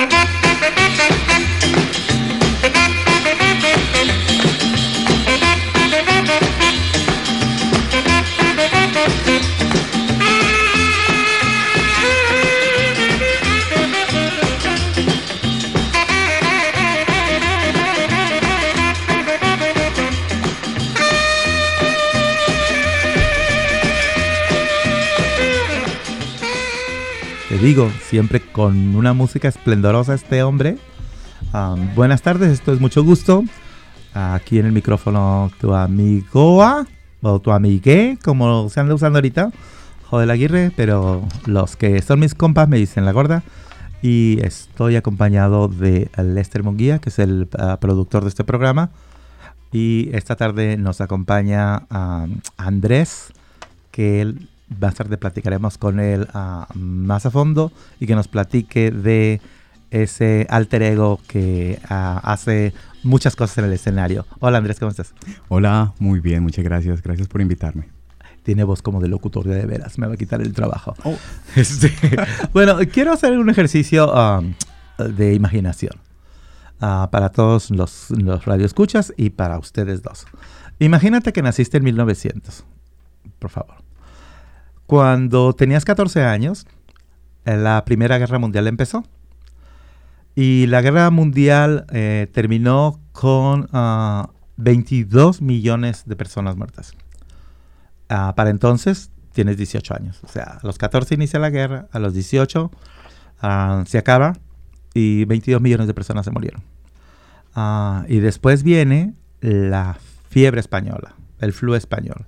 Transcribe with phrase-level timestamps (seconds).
[0.00, 0.49] Música
[27.88, 30.76] siempre con una música esplendorosa este hombre.
[31.94, 33.44] buenas tardes, esto es mucho gusto.
[34.12, 36.86] Aquí en el micrófono tu amigoa
[37.22, 39.50] o tu amigue, como se anda usando ahorita,
[40.10, 43.42] Joder Aguirre, pero los que son mis compas me dicen la gorda.
[44.02, 48.90] Y estoy acompañado de Lester Munguía, que es el ah, productor de este programa.
[49.72, 51.84] Y esta tarde nos acompaña
[52.56, 53.32] Andrés,
[53.92, 58.90] que él más tarde platicaremos con él ah, más a fondo y que nos platique
[58.90, 59.40] de
[59.90, 64.26] ese alter ego que ah, hace muchas cosas en el escenario.
[64.38, 65.14] Hola Andrés, ¿cómo estás?
[65.48, 67.02] Hola, muy bien, muchas gracias.
[67.02, 67.88] Gracias por invitarme.
[68.42, 70.94] Tiene voz como de locutor de veras, me va a quitar el trabajo.
[71.04, 71.16] Oh.
[71.56, 71.92] Este,
[72.52, 74.54] bueno, quiero hacer un ejercicio um,
[74.98, 75.94] de imaginación
[76.80, 80.26] uh, para todos los, los radioescuchas y para ustedes dos.
[80.78, 82.64] Imagínate que naciste en 1900,
[83.38, 83.89] por favor.
[84.90, 86.66] Cuando tenías 14 años,
[87.44, 89.04] eh, la Primera Guerra Mundial empezó.
[90.34, 93.68] Y la Guerra Mundial eh, terminó con
[94.56, 96.96] 22 ah, millones de personas muertas.
[98.08, 100.18] Ah, para entonces tienes 18 años.
[100.24, 102.72] O sea, a los 14 inicia la guerra, a los 18
[103.42, 104.38] ah, se acaba
[104.92, 106.64] y 22 millones de personas se murieron.
[108.08, 109.98] y después viene la
[110.30, 112.26] fiebre española, el flu español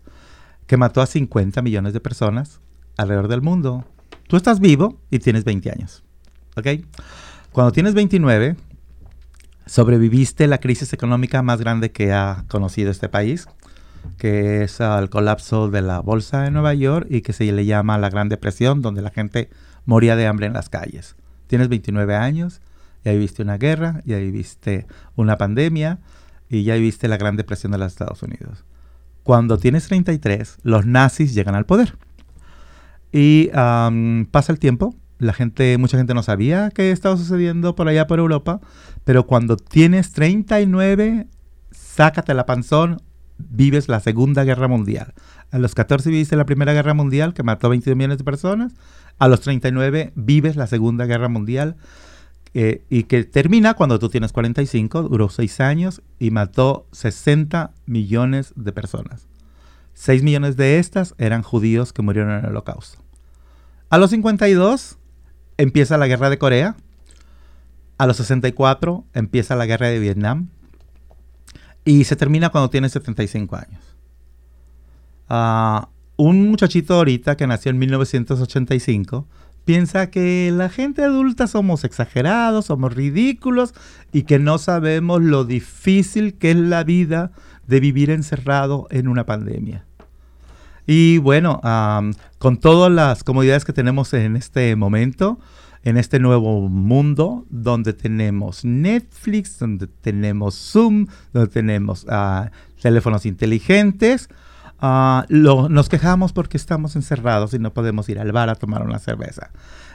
[0.72, 2.62] que mató a 50 millones de personas
[2.96, 3.84] alrededor del mundo.
[4.26, 6.02] Tú estás vivo y tienes 20 años.
[6.56, 6.66] ¿Ok?
[7.52, 8.56] Cuando tienes 29,
[9.66, 13.48] sobreviviste la crisis económica más grande que ha conocido este país,
[14.16, 17.98] que es el colapso de la bolsa de Nueva York y que se le llama
[17.98, 19.50] la Gran Depresión, donde la gente
[19.84, 21.16] moría de hambre en las calles.
[21.48, 22.62] Tienes 29 años,
[23.04, 25.98] ya viviste una guerra, ya viviste una pandemia
[26.48, 28.64] y ya viviste la Gran Depresión de los Estados Unidos
[29.22, 31.96] cuando tienes 33, los nazis llegan al poder.
[33.12, 33.48] Y
[34.30, 38.18] pasa el tiempo, la gente, mucha gente no sabía qué estaba sucediendo por allá por
[38.18, 38.60] Europa,
[39.04, 41.28] pero cuando tienes 39,
[41.70, 43.02] sácate la panzón,
[43.38, 45.14] vives la Segunda Guerra Mundial.
[45.50, 48.72] A los 14 viviste la Primera Guerra Mundial, que mató 22 millones de personas.
[49.18, 51.76] A los 39 vives la Segunda Guerra Mundial,
[52.54, 58.52] eh, y que termina cuando tú tienes 45, duró 6 años y mató 60 millones
[58.56, 59.26] de personas.
[59.94, 63.02] 6 millones de estas eran judíos que murieron en el holocausto.
[63.88, 64.98] A los 52
[65.56, 66.76] empieza la guerra de Corea.
[67.98, 70.48] A los 64 empieza la guerra de Vietnam.
[71.84, 73.82] Y se termina cuando tienes 75 años.
[75.28, 79.26] Ah, un muchachito ahorita que nació en 1985
[79.64, 83.74] piensa que la gente adulta somos exagerados, somos ridículos
[84.12, 87.32] y que no sabemos lo difícil que es la vida
[87.66, 89.84] de vivir encerrado en una pandemia.
[90.86, 91.60] Y bueno,
[92.38, 95.38] con todas las comodidades que tenemos en este momento,
[95.84, 102.50] en este nuevo mundo, donde tenemos Netflix, donde tenemos Zoom, donde tenemos ah,
[102.80, 104.28] teléfonos inteligentes,
[104.84, 108.98] Ah, nos quejamos porque estamos encerrados y no podemos ir al bar a tomar una
[108.98, 109.50] cerveza.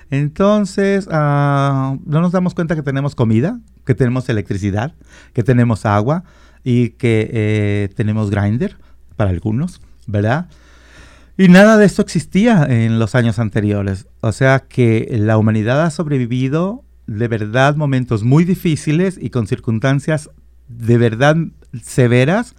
[0.09, 4.93] Entonces, ah, no nos damos cuenta que tenemos comida, que tenemos electricidad,
[5.33, 6.23] que tenemos agua
[6.63, 8.77] y que eh, tenemos grinder
[9.17, 10.47] para algunos, ¿verdad?
[11.37, 14.07] Y nada de esto existía en los años anteriores.
[14.21, 20.29] O sea que la humanidad ha sobrevivido de verdad momentos muy difíciles y con circunstancias
[20.69, 21.35] de verdad
[21.83, 22.55] severas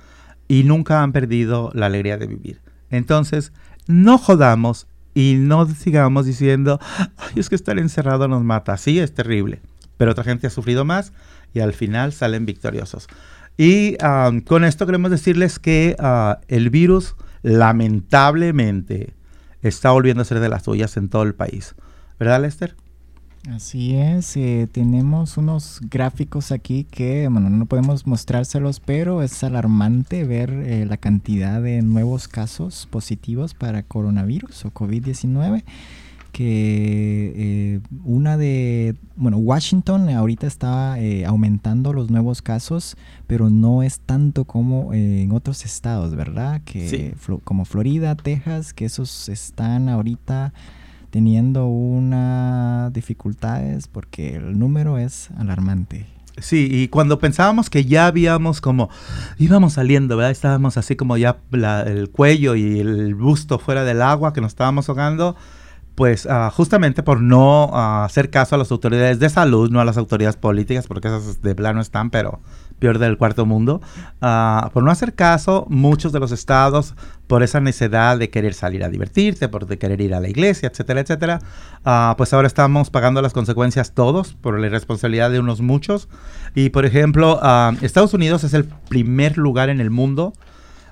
[0.48, 2.60] y nunca han perdido la alegría de vivir.
[2.91, 3.53] Entonces,
[3.86, 6.81] no jodamos y no sigamos diciendo,
[7.16, 8.76] ay, es que estar encerrado nos mata.
[8.76, 9.60] Sí, es terrible,
[9.97, 11.12] pero otra gente ha sufrido más
[11.55, 13.08] y al final salen victoriosos.
[13.56, 13.96] Y
[14.46, 19.14] con esto queremos decirles que ah, el virus lamentablemente
[19.62, 21.75] está volviendo a ser de las suyas en todo el país.
[22.20, 22.76] ¿Verdad, Lester?
[23.54, 30.24] Así es, eh, tenemos unos gráficos aquí que, bueno, no podemos mostrárselos, pero es alarmante
[30.24, 35.64] ver eh, la cantidad de nuevos casos positivos para coronavirus o COVID-19
[36.30, 40.96] que eh, una de, bueno, Washington ahorita está
[41.26, 46.60] aumentando los nuevos casos, pero no es tanto como en otros estados, ¿verdad?
[46.66, 47.14] Que
[47.44, 50.52] como Florida, Texas, que esos están ahorita
[51.10, 56.06] teniendo una dificultades porque el número es alarmante.
[56.40, 58.90] Sí, y cuando pensábamos que ya habíamos como,
[59.38, 60.31] íbamos saliendo, ¿verdad?
[60.31, 61.38] Estábamos así como ya
[61.87, 65.34] el cuello y el busto fuera del agua, que nos estábamos ahogando,
[65.96, 69.84] pues ah, justamente por no ah, hacer caso a las autoridades de salud, no a
[69.84, 72.40] las autoridades políticas, porque esas de plano están, pero
[72.78, 73.80] peor del cuarto mundo,
[74.22, 76.94] uh, por no hacer caso, muchos de los estados,
[77.26, 80.69] por esa necesidad de querer salir a divertirse, por de querer ir a la iglesia,
[80.69, 81.40] etcétera, etcétera,
[81.84, 86.08] uh, pues ahora estamos pagando las consecuencias todos por la irresponsabilidad de unos muchos.
[86.54, 90.32] Y por ejemplo, uh, Estados Unidos es el primer lugar en el mundo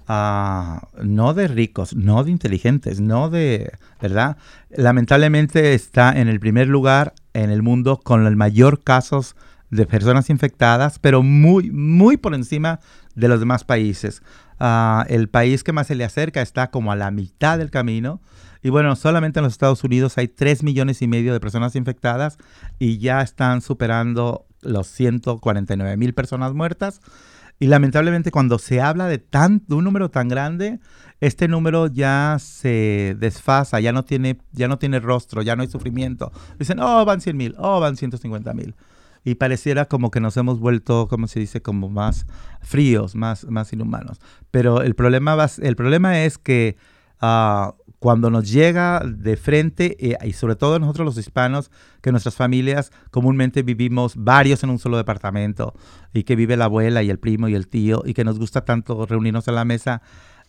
[0.08, 4.36] no de ricos, no de inteligentes, no de, ¿verdad?
[4.70, 9.34] Lamentablemente está en el primer lugar en el mundo con el mayor casos
[9.70, 12.80] de personas infectadas, pero muy, muy por encima
[13.14, 14.22] de los demás países.
[14.58, 18.20] Ah, el país que más se le acerca está como a la mitad del camino.
[18.62, 22.38] Y bueno, solamente en los Estados Unidos hay 3 millones y medio de personas infectadas
[22.78, 27.00] y ya están superando los 149 mil personas muertas.
[27.58, 30.78] Y lamentablemente cuando se habla de, tan, un número tan grande,
[31.20, 35.68] este número ya se desfasa, ya no tiene, ya no tiene rostro, ya no hay
[35.68, 36.32] sufrimiento.
[36.58, 38.74] Dicen, oh, van 100 mil, oh, van 150 mil
[39.26, 42.26] y pareciera como que nos hemos vuelto, como se dice, como más
[42.62, 44.20] fríos, más, más inhumanos.
[44.52, 46.76] Pero el problema, va, el problema es que
[47.20, 52.36] uh, cuando nos llega de frente, eh, y sobre todo nosotros los hispanos, que nuestras
[52.36, 55.74] familias comúnmente vivimos varios en un solo departamento,
[56.14, 58.64] y que vive la abuela y el primo y el tío, y que nos gusta
[58.64, 60.02] tanto reunirnos en la mesa,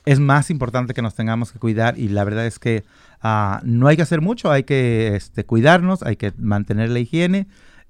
[0.06, 2.84] es más importante que nos tengamos que cuidar y la verdad es que
[3.24, 7.48] uh, no hay que hacer mucho, hay que este, cuidarnos, hay que mantener la higiene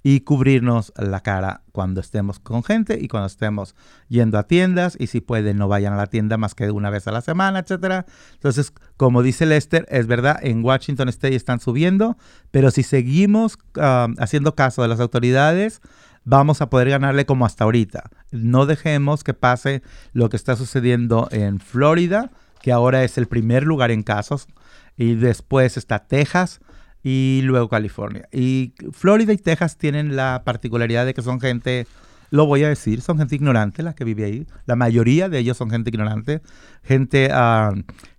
[0.09, 3.75] y cubrirnos la cara cuando estemos con gente y cuando estemos
[4.07, 7.09] yendo a tiendas y si pueden no vayan a la tienda más que una vez
[7.09, 8.06] a la semana, etcétera.
[8.36, 12.15] Entonces, como dice Lester, es verdad, en Washington State están subiendo,
[12.51, 15.81] pero si seguimos um, haciendo caso de las autoridades,
[16.24, 18.10] vamos a poder ganarle como hasta ahorita.
[18.31, 19.81] No dejemos que pase
[20.13, 22.31] lo que está sucediendo en Florida,
[22.62, 24.48] que ahora es el primer lugar en casos,
[24.95, 26.62] y después está Texas,
[27.09, 28.27] y luego California.
[28.33, 31.88] Y Florida y Texas tienen la particularidad de que son gente,
[32.31, 34.45] lo voy a decir, son gente ignorante la que vive ahí.
[34.65, 36.42] La mayoría de ellos son gente ignorante,
[36.83, 37.71] gente ah,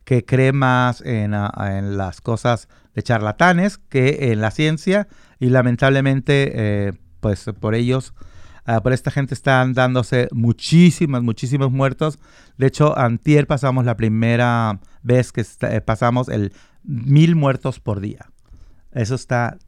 [0.05, 5.07] que cree más ah, en, las cosas de charlatanes que en la ciencia
[5.39, 8.15] y lamentablemente eh, pues por ellos...
[8.71, 12.19] Ah, por esta gente están dándose muchísimos, muchísimos muertos.
[12.59, 16.53] De hecho, antier pasamos la primera vez que eh, pasamos el
[16.83, 18.27] mil muertos por día.
[18.93, 19.59] Eso está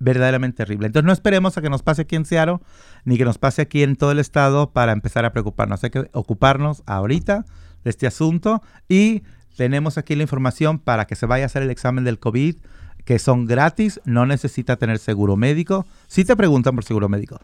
[0.00, 0.86] verdaderamente terrible.
[0.86, 2.58] Entonces no esperemos a que nos pase aquí en Seattle,
[3.04, 5.84] ni que nos pase aquí en todo el estado para empezar a preocuparnos.
[5.84, 7.44] Hay que ocuparnos ahorita
[7.84, 9.22] de este asunto y
[9.56, 12.56] tenemos aquí la información para que se vaya a hacer el examen del COVID,
[13.04, 15.86] que son gratis, no necesita tener seguro médico.
[16.06, 17.38] Sí te preguntan por seguro médico,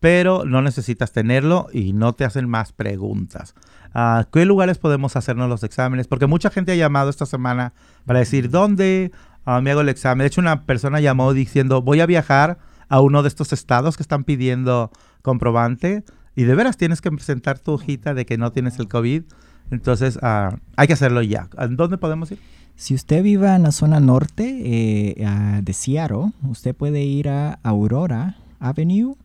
[0.00, 3.54] pero no necesitas tenerlo y no te hacen más preguntas.
[3.92, 6.06] ¿A qué lugares podemos hacernos los exámenes?
[6.06, 7.74] Porque mucha gente ha llamado esta semana
[8.06, 9.12] para decir, ¿dónde
[9.50, 10.24] Ah, me hago el examen.
[10.24, 12.58] De hecho, una persona llamó diciendo, voy a viajar
[12.90, 14.90] a uno de estos estados que están pidiendo
[15.22, 16.04] comprobante
[16.36, 19.22] y de veras tienes que presentar tu hojita de que no tienes el COVID.
[19.70, 21.48] Entonces, uh, hay que hacerlo ya.
[21.56, 22.38] ¿A dónde podemos ir?
[22.76, 28.36] Si usted vive en la zona norte eh, de Seattle, usted puede ir a Aurora
[28.60, 29.16] Avenue.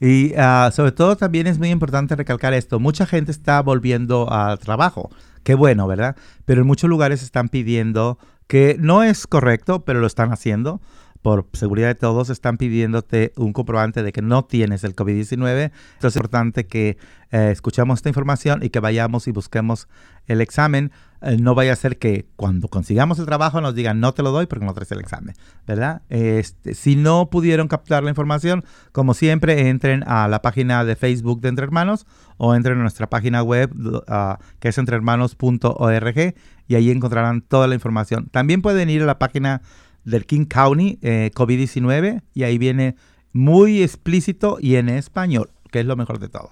[0.00, 4.58] Y ah, sobre todo también es muy importante recalcar esto, mucha gente está volviendo al
[4.58, 5.10] trabajo,
[5.44, 6.16] qué bueno, ¿verdad?
[6.44, 10.80] Pero en muchos lugares están pidiendo que no es correcto, pero lo están haciendo
[11.22, 15.72] por seguridad de todos, están pidiéndote un comprobante de que no tienes el COVID-19.
[15.94, 16.96] Entonces es importante que
[17.30, 19.88] eh, escuchemos esta información y que vayamos y busquemos
[20.26, 20.92] el examen.
[21.20, 24.30] Eh, no vaya a ser que cuando consigamos el trabajo nos digan no te lo
[24.30, 25.34] doy porque no traes el examen,
[25.66, 26.02] ¿verdad?
[26.08, 31.40] Este, si no pudieron captar la información, como siempre, entren a la página de Facebook
[31.40, 32.06] de Entre Hermanos
[32.36, 36.34] o entren a nuestra página web uh, que es entrehermanos.org
[36.68, 38.28] y ahí encontrarán toda la información.
[38.30, 39.62] También pueden ir a la página
[40.04, 42.96] del King County eh, COVID-19 y ahí viene
[43.32, 46.50] muy explícito y en español, que es lo mejor de todo.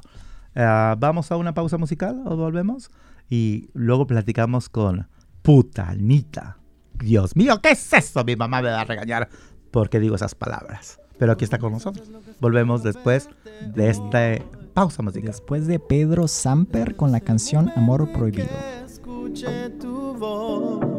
[0.54, 2.90] Uh, Vamos a una pausa musical o volvemos
[3.28, 5.08] y luego platicamos con
[5.42, 6.58] Putanita.
[6.98, 8.24] Dios mío, ¿qué es eso?
[8.24, 9.28] Mi mamá me va a regañar
[9.70, 10.98] porque digo esas palabras.
[11.18, 12.10] Pero aquí está con nosotros.
[12.40, 13.28] Volvemos después
[13.74, 14.38] de esta
[14.74, 15.28] pausa musical.
[15.28, 18.48] Después de Pedro Samper con la canción Amor Prohibido.
[18.84, 20.95] Escuche tu voz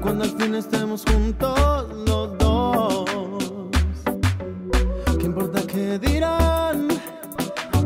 [0.00, 3.04] cuando al fin estemos juntos los dos,
[5.18, 6.88] ¿qué importa qué dirán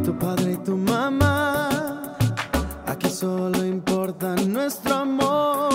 [0.05, 2.15] tu padre y tu mamá?
[2.87, 5.72] Aquí solo importa nuestro amor.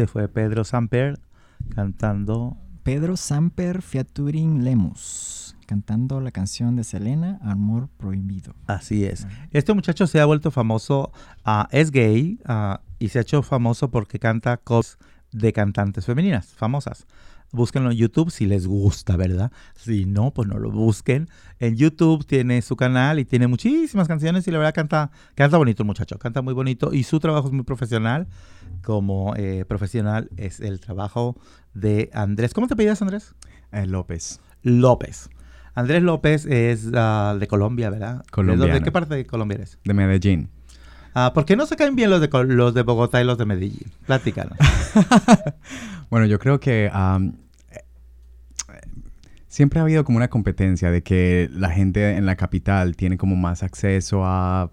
[0.00, 1.20] Este fue Pedro Samper
[1.74, 8.54] cantando Pedro Samper featuring Lemus, cantando la canción de Selena, Amor Prohibido.
[8.66, 9.26] Así es.
[9.50, 11.12] Este muchacho se ha vuelto famoso,
[11.44, 14.96] ah, es gay ah, y se ha hecho famoso porque canta covers
[15.32, 17.06] de cantantes femeninas famosas.
[17.52, 19.50] Búsquenlo en YouTube si les gusta, ¿verdad?
[19.76, 21.28] Si no, pues no lo busquen.
[21.58, 25.82] En YouTube tiene su canal y tiene muchísimas canciones y la verdad canta, canta bonito
[25.82, 28.28] el muchacho, canta muy bonito y su trabajo es muy profesional.
[28.82, 31.36] Como eh, profesional es el trabajo
[31.74, 32.54] de Andrés.
[32.54, 33.34] ¿Cómo te pedías, Andrés?
[33.72, 34.40] Eh, López.
[34.62, 35.28] López.
[35.74, 38.18] Andrés López es ah, de Colombia, ¿verdad?
[38.24, 38.62] ¿De, Colombiano.
[38.62, 39.78] dónde- de qué parte de Colombia eres?
[39.84, 40.50] De Medellín.
[41.14, 43.46] Ah, ¿Por qué no se caen bien los de, los de Bogotá y los de
[43.46, 43.90] Medellín?
[44.06, 44.56] Platícanos.
[46.10, 47.30] Bueno, yo creo que eh,
[49.48, 53.36] siempre ha habido como una competencia de que la gente en la capital tiene como
[53.36, 54.70] más acceso a-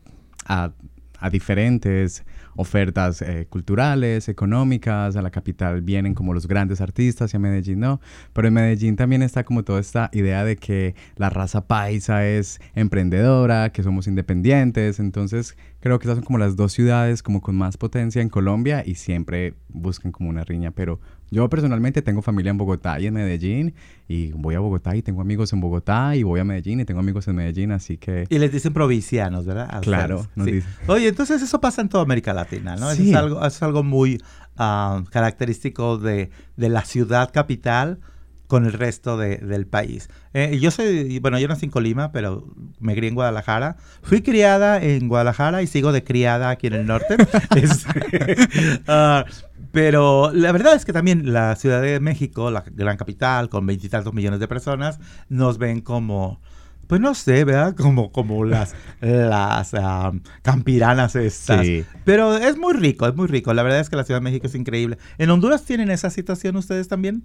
[1.20, 2.24] a diferentes
[2.58, 5.16] ofertas eh, culturales, económicas.
[5.16, 8.02] A la capital vienen como los grandes artistas y a Medellín no.
[8.34, 12.60] Pero en Medellín también está como toda esta idea de que la raza paisa es
[12.76, 15.00] emprendedora, que somos independientes.
[15.00, 18.84] Entonces creo que esas son como las dos ciudades como con más potencia en Colombia
[18.86, 20.72] y siempre buscan como una riña.
[20.72, 21.00] Pero
[21.32, 23.74] yo personalmente tengo familia en Bogotá y en Medellín
[24.08, 27.00] y voy a Bogotá y tengo amigos en Bogotá y voy a Medellín y tengo
[27.00, 28.26] amigos en Medellín, así que...
[28.30, 29.68] Y les dicen provincianos, ¿verdad?
[29.70, 30.38] A Claro, ustedes.
[30.38, 30.52] nos Sí.
[30.54, 30.72] dicen.
[30.88, 32.90] Oye, entonces eso pasa en toda América Latina, ¿no?
[32.92, 34.22] Eso es algo, es algo muy
[34.58, 38.00] ah, característico de, de la ciudad capital
[38.48, 40.10] con el resto de- del país.
[40.34, 42.48] Eh, yo soy, bueno, yo nací en Colima, pero
[42.80, 43.76] me crié en Guadalajara.
[44.02, 47.18] Fui criada en Guadalajara y sigo de criada aquí en el norte.
[47.56, 48.36] Este,
[48.88, 49.26] ah,
[49.72, 54.14] pero la verdad es que también la Ciudad de México, la gran capital, con veintitantos
[54.14, 55.00] millones de personas,
[55.30, 56.40] nos ven como,
[56.88, 57.76] pues no sé, ¿verdad?
[57.76, 61.66] Como, como las, las ah, campiranas estas.
[61.66, 61.84] Sí.
[62.06, 63.54] Pero es muy rico, es muy rico.
[63.54, 64.98] La verdad es que la Ciudad de México es increíble.
[65.18, 67.24] ¿En Honduras tienen esa situación ustedes también?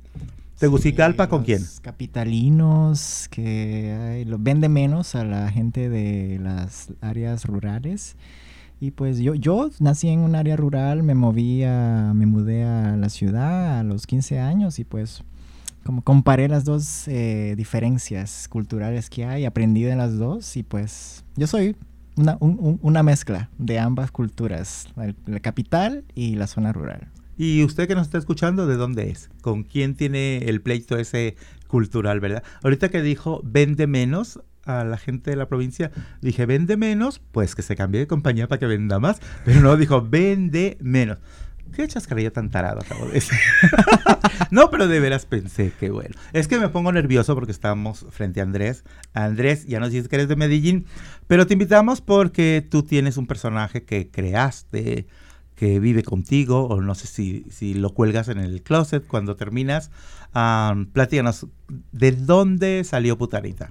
[0.59, 1.63] ¿Tegucigalpa Sí, con los quién?
[1.83, 8.17] Capitalinos que ay, lo vende menos a la gente de las áreas rurales.
[8.81, 12.97] Y pues yo, yo nací en un área rural, me moví a, me mudé a
[12.97, 15.23] la ciudad a los 15 años y pues
[15.85, 21.25] como comparé las dos eh, diferencias culturales que hay, aprendí de las dos y pues
[21.37, 21.77] yo soy
[22.17, 27.09] una, un- un- una mezcla de ambas culturas, la, la capital y la zona rural.
[27.37, 29.31] Y usted que nos está escuchando, ¿de dónde es?
[29.41, 31.37] ¿Con quién tiene el pleito ese
[31.67, 32.43] cultural, verdad?
[32.63, 37.55] Ahorita que dijo vende menos a la gente de la provincia, dije vende menos, pues
[37.55, 41.19] que se cambie de compañía para que venda más, pero no dijo vende menos.
[41.73, 43.39] ¿Qué chascarrillo tan tarado acabo de decir?
[44.51, 46.15] no, pero de veras pensé que bueno.
[46.35, 48.85] Es que me pongo nervioso porque estamos frente a Andrés.
[49.15, 50.85] Andrés, ya nos dices que eres de Medellín,
[51.29, 55.07] pero te invitamos porque tú tienes un personaje que creaste,
[55.63, 59.93] que vive contigo, o no sé si, si lo cuelgas en el closet cuando terminas.
[60.33, 61.47] Am, platícanos,
[61.93, 63.71] ¿de dónde salió Putanita?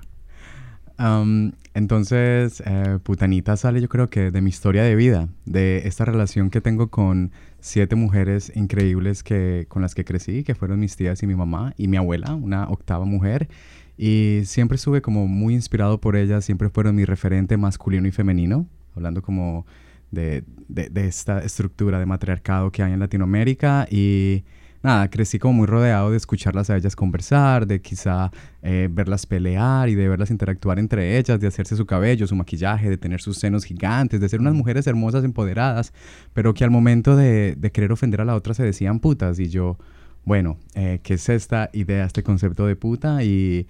[0.96, 6.06] Am, entonces, eh, Putanita sale yo creo que de mi historia de vida, de esta
[6.06, 10.96] relación que tengo con siete mujeres increíbles que, con las que crecí, que fueron mis
[10.96, 13.50] tías y mi mamá y mi abuela, una octava mujer.
[13.98, 18.66] Y siempre estuve como muy inspirado por ellas, siempre fueron mi referente masculino y femenino,
[18.96, 19.66] hablando como
[20.12, 23.88] de, de- de esta estructura de matriarcado que hay en Latinoamérica.
[23.90, 24.44] Y
[24.84, 28.32] nada, crecí como muy rodeado de escucharlas a ellas conversar, de quizá
[28.64, 32.90] eh, verlas pelear y de verlas interactuar entre ellas, de hacerse su cabello, su maquillaje,
[32.90, 35.94] de tener sus senos gigantes, de ser unas mujeres hermosas, empoderadas,
[36.34, 39.38] pero que al momento de, de querer ofender a la otra se decían putas.
[39.40, 39.78] Y yo,
[40.26, 43.24] bueno, eh, ¿qué es esta idea, este concepto de puta?
[43.24, 43.68] Y,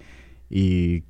[0.48, 1.04] y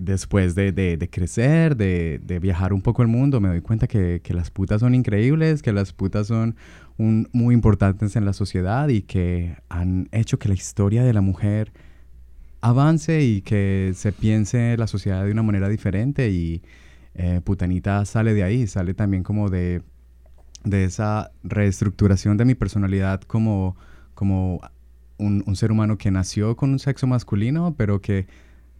[0.00, 3.86] después de, de- de crecer, de, de viajar un poco el mundo, me doy cuenta
[3.86, 6.56] que, que las putas son increíbles, que las putas son
[6.98, 11.20] un- muy importantes en la sociedad y que han hecho que la historia de la
[11.20, 11.72] mujer
[12.60, 16.30] avance y que se piense la sociedad de una manera diferente.
[16.30, 16.62] Y
[17.14, 19.82] eh, Putanita sale de ahí, sale también como de,
[20.64, 23.76] de esa reestructuración de mi personalidad como,
[24.14, 24.60] como
[25.18, 28.26] un, un ser humano que nació con un sexo masculino, pero que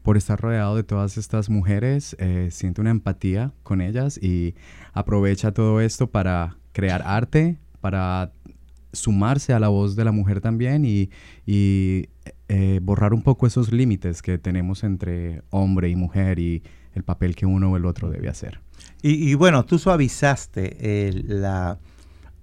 [0.09, 4.55] por estar rodeado de todas estas mujeres eh, siente una empatía con ellas y
[4.94, 8.33] aprovecha todo esto para crear arte, para
[8.94, 11.11] sumarse a la voz de la mujer también y,
[11.47, 16.62] eh, borrar un poco esos límites que tenemos entre hombre y mujer y
[16.94, 18.61] el papel que uno o el otro debe hacer.
[19.03, 21.81] Y, bueno, tú suavizaste la,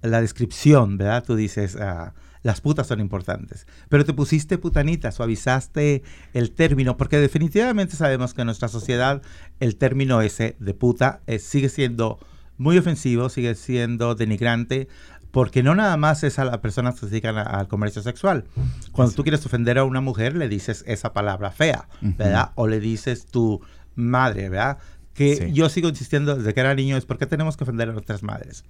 [0.02, 1.24] la descripción, ¿verdad?
[1.24, 2.14] Tú dices, ah,
[2.46, 3.66] las putas son importantes.
[3.88, 9.20] Pero te pusiste putanita, suavizaste el término, porque definitivamente sabemos que en nuestra sociedad
[9.58, 12.18] el término ese de puta eh, sigue siendo
[12.56, 14.86] muy ofensivo, sigue siendo denigrante,
[15.32, 18.44] porque no nada más es a las personas que se dedican al comercio sexual.
[18.92, 22.52] Cuando tú quieres ofender a una mujer, le dices esa palabra fea, ¿verdad?
[22.54, 23.60] O le dices tu
[23.96, 24.78] madre, ¿verdad?
[25.14, 25.52] Que Sí.
[25.52, 28.22] yo sigo insistiendo desde que era niño, es por qué tenemos que ofender a nuestras
[28.22, 28.64] madres.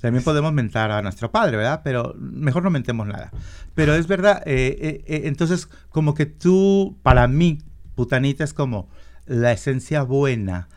[0.00, 1.82] También podemos mentar a nuestro padre, ¿verdad?
[1.84, 3.30] Pero mejor no mentemos nada.
[3.74, 7.58] Pero es verdad, eh, eh, eh, entonces como que tú, para mí,
[7.94, 8.88] putanita es como
[9.26, 10.68] la esencia buena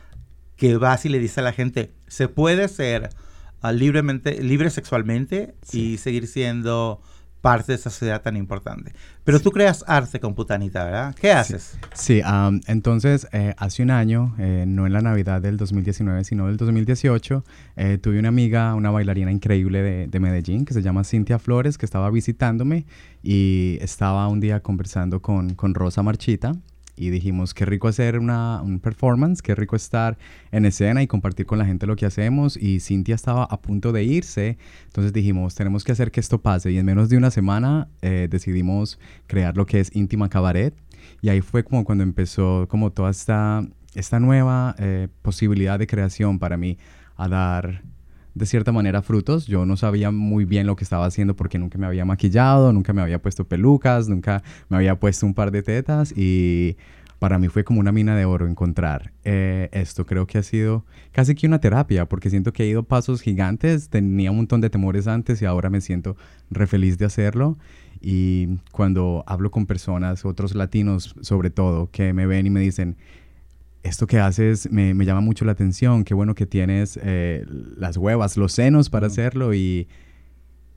[0.58, 3.10] que vas y le dice a la gente, se puede ser
[3.62, 7.02] ah, libremente, libre sexualmente y seguir siendo
[7.44, 8.94] parte de esa sociedad tan importante.
[9.26, 11.14] Pero tú creas arte con putanita, ¿verdad?
[11.14, 11.78] ¿Qué haces?
[11.94, 16.48] Sí, am, entonces eh, hace un año, eh, no en la Navidad del 2019, sino
[16.48, 17.44] del 2018,
[17.76, 21.78] eh, tuve una amiga, una bailarina increíble de, de Medellín, que se llama Cintia Flores,
[21.78, 22.86] que estaba visitándome
[23.22, 26.54] y estaba un día conversando con, con Rosa Marchita.
[26.96, 30.18] Y dijimos, qué rico hacer una, un performance, qué rico estar
[30.52, 32.56] en escena y compartir con la gente lo que hacemos.
[32.56, 36.72] Y Cintia estaba a punto de irse, entonces dijimos, tenemos que hacer que esto pase.
[36.72, 40.76] Y en menos de una semana eh, decidimos crear lo que es Íntima Cabaret.
[41.22, 46.38] Y ahí fue como cuando empezó como toda esta, esta nueva eh, posibilidad de creación
[46.38, 46.78] para mí
[47.16, 47.84] a dar
[48.36, 49.48] de cierta manera frutos.
[49.48, 52.94] Yo no sabía muy bien lo que estaba haciendo porque nunca me había maquillado, nunca
[52.94, 56.78] me había puesto pelucas, nunca me había puesto un par de tetas y
[57.24, 60.06] para mí fue como una mina de oro encontrar eh, esto.
[60.06, 63.88] Creo que ha sido casi que una terapia, porque siento que he ido pasos gigantes,
[63.88, 66.18] tenía un montón de temores antes y ahora me siento
[66.52, 67.58] re feliz de hacerlo.
[68.02, 72.98] Y cuando hablo con personas, otros latinos sobre todo, que me ven y me dicen,
[73.84, 77.46] esto que haces me, me llama mucho la atención, qué bueno que tienes eh,
[77.78, 79.88] las huevas, los senos para hacerlo y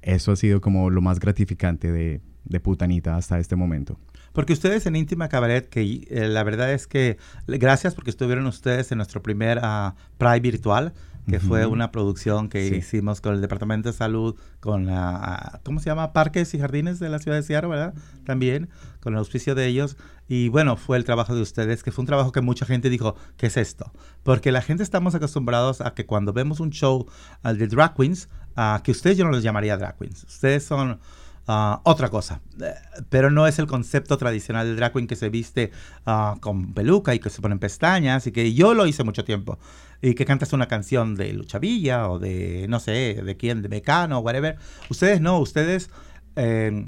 [0.03, 3.99] eso ha sido como lo más gratificante de, de Putanita hasta este momento.
[4.33, 7.17] Porque ustedes en Íntima Cabaret, que eh, la verdad es que
[7.47, 10.93] gracias porque estuvieron ustedes en nuestro primer ah, Pride virtual,
[11.29, 11.73] que fue Ujú.
[11.75, 12.77] una producción que Sí.
[12.77, 16.13] hicimos con el Departamento de Salud, con la, ¿cómo se llama?
[16.13, 17.95] Parques y Jardines de la ciudad de Seattle, ¿verdad?
[18.25, 18.69] También,
[19.01, 19.97] con el auspicio de ellos.
[20.29, 23.15] Y bueno, fue el trabajo de ustedes, que fue un trabajo que mucha gente dijo,
[23.37, 23.93] ¿qué es esto?
[24.23, 27.07] Porque la gente estamos acostumbrados a que cuando vemos un show
[27.43, 30.25] ah, de drag queens, ah, que ustedes yo no los llamaría drag queens.
[30.25, 30.99] Ustedes son
[31.47, 32.41] ah, otra cosa.
[32.61, 32.75] Eh,
[33.09, 35.71] pero no es el concepto tradicional del drag queen que se viste
[36.05, 39.59] ah, con peluca y que se ponen pestañas y que yo lo hice mucho tiempo.
[40.03, 43.69] Y que cantas una canción de Lucha Villa o de, no sé, de quién, de
[43.69, 44.57] Mecano o whatever.
[44.91, 45.91] Ustedes no, ustedes
[46.37, 46.85] eh,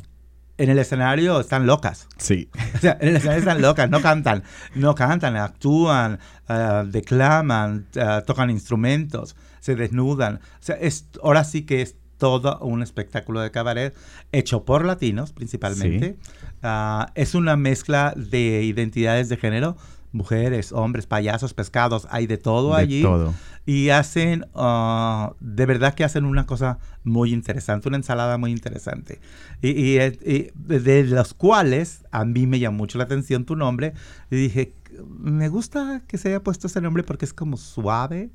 [0.58, 2.08] en el escenario están locas.
[2.18, 2.50] Sí.
[2.74, 4.44] O sea, en el escenario están locas, no cantan,
[4.74, 7.86] no cantan, actúan, ah, declaman,
[8.26, 10.36] tocan instrumentos, se desnudan.
[10.36, 13.94] O sea, es, ahora sí que es todo un espectáculo de cabaret
[14.32, 16.16] hecho por latinos principalmente.
[16.62, 19.76] Ah, es una mezcla de identidades de género,
[20.12, 23.02] mujeres, hombres, payasos, pescados, hay de todo de allí.
[23.02, 23.34] todo.
[23.64, 29.20] Y hacen, ah, de verdad que hacen una cosa muy interesante, una ensalada muy interesante.
[29.60, 33.92] Y, y, y de los cuales a mí me llamó mucho la atención tu nombre.
[34.30, 34.72] Y dije,
[35.06, 38.30] me gusta que se haya puesto ese nombre porque es como suave,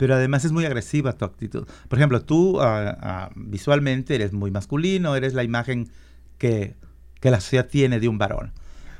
[0.00, 1.68] pero además es muy agresiva tu actitud.
[1.88, 5.90] Por ejemplo, tú ah, ah, visualmente eres muy masculino, eres la imagen
[6.38, 6.74] que,
[7.20, 8.52] que la sociedad tiene de un varón.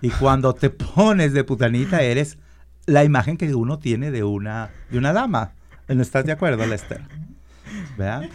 [0.03, 2.37] Y cuando te pones de putanita, eres
[2.85, 5.55] la imagen que uno tiene de una, de una dama.
[5.89, 7.01] ¿No estás de acuerdo, Lester?
[7.97, 8.29] ¿Verdad?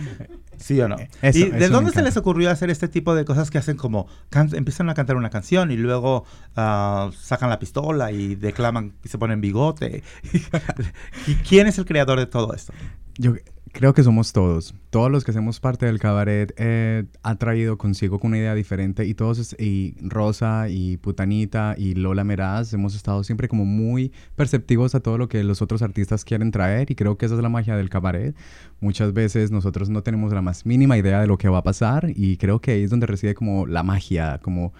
[0.59, 0.95] ¿Sí o no?
[1.21, 4.07] Eso- ¿Y de dónde se les ocurrió hacer este tipo de cosas que hacen como
[4.53, 9.17] empiezan a cantar una canción y luego ah, sacan la pistola y declaman y se
[9.17, 10.03] ponen bigote?
[11.27, 12.73] ¿Y quién es el creador de todo esto?
[13.17, 13.33] Yo
[13.71, 14.73] creo que somos todos.
[14.89, 19.05] Todos los que hacemos parte del cabaret eh, ha traído consigo con una idea diferente
[19.05, 24.95] y todos, y Rosa y Putanita y Lola Meraz hemos estado siempre como muy perceptivos
[24.95, 27.49] a todo lo que los otros artistas quieren traer y creo que esa es la
[27.49, 28.35] magia del cabaret.
[28.79, 32.11] Muchas veces nosotros no tenemos la más mínima idea de lo que va a pasar
[32.15, 34.73] y creo que ahí es donde reside como la magia, como...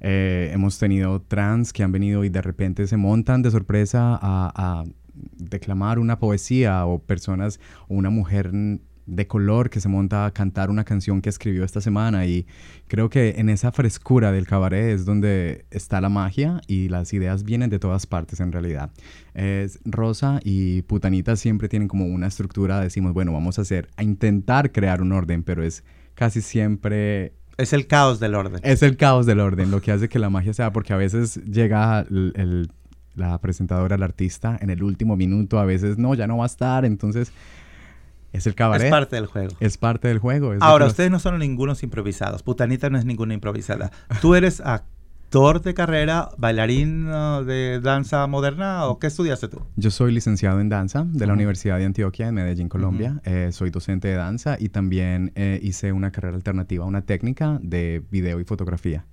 [0.00, 4.52] eh, hemos tenido trans que han venido y de repente se montan de sorpresa a,
[4.82, 8.50] a declamar una poesía o personas o una mujer
[9.04, 12.46] de color que se monta a cantar una canción que escribió esta semana y
[12.86, 17.42] creo que en esa frescura del cabaret es donde está la magia y las ideas
[17.42, 18.92] vienen de todas partes en realidad.
[19.34, 24.04] Es Rosa y Putanita siempre tienen como una estructura, decimos, bueno, vamos a hacer, a
[24.04, 25.82] intentar crear un orden, pero es
[26.14, 28.60] casi siempre Es el caos del orden.
[28.62, 31.40] es el caos del orden, lo que hace que la magia sea, porque a veces
[31.44, 32.70] llega el- el-
[33.14, 36.46] la presentadora, el artista, en el último minuto, a veces no, ya no va a
[36.46, 37.32] estar, entonces
[38.32, 38.86] es el cabaret.
[38.86, 39.54] Es parte del juego.
[39.60, 40.54] Es parte del juego.
[40.60, 42.42] Ahora, ustedes no son ningunos improvisados.
[42.42, 43.90] Putanita no es ninguna improvisada.
[44.22, 49.60] ¿Tú eres actor de carrera, bailarín uh, de danza moderna o qué estudiaste tú?
[49.76, 51.32] Yo soy licenciado en danza de la.
[51.32, 53.20] Universidad de Antioquia en Medellín, Colombia.
[53.24, 58.02] Eh, soy docente de danza y también eh, hice una carrera alternativa, una técnica de
[58.10, 59.06] video y fotografía.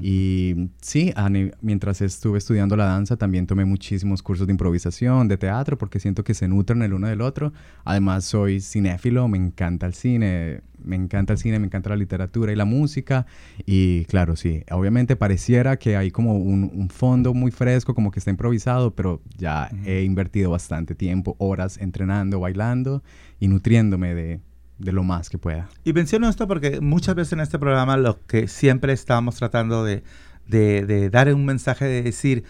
[0.00, 1.12] Y sí,
[1.60, 6.24] mientras estuve estudiando la danza, también tomé muchísimos cursos de improvisación, de teatro, porque siento
[6.24, 7.52] que se nutren el uno del otro.
[7.84, 12.52] Además, soy cinéfilo, me encanta el cine, me encanta el cine, me encanta la literatura
[12.52, 13.26] y la música.
[13.66, 18.18] Y claro, sí, obviamente pareciera que hay como un, un fondo muy fresco, como que
[18.18, 23.02] está improvisado, pero ya he invertido bastante tiempo, horas entrenando, bailando
[23.40, 24.40] y nutriéndome de,
[24.78, 25.68] de lo más que pueda.
[25.84, 30.02] Y menciono esto porque muchas veces en este programa lo que siempre estamos tratando de,
[30.46, 32.44] de- de dar un mensaje de decir,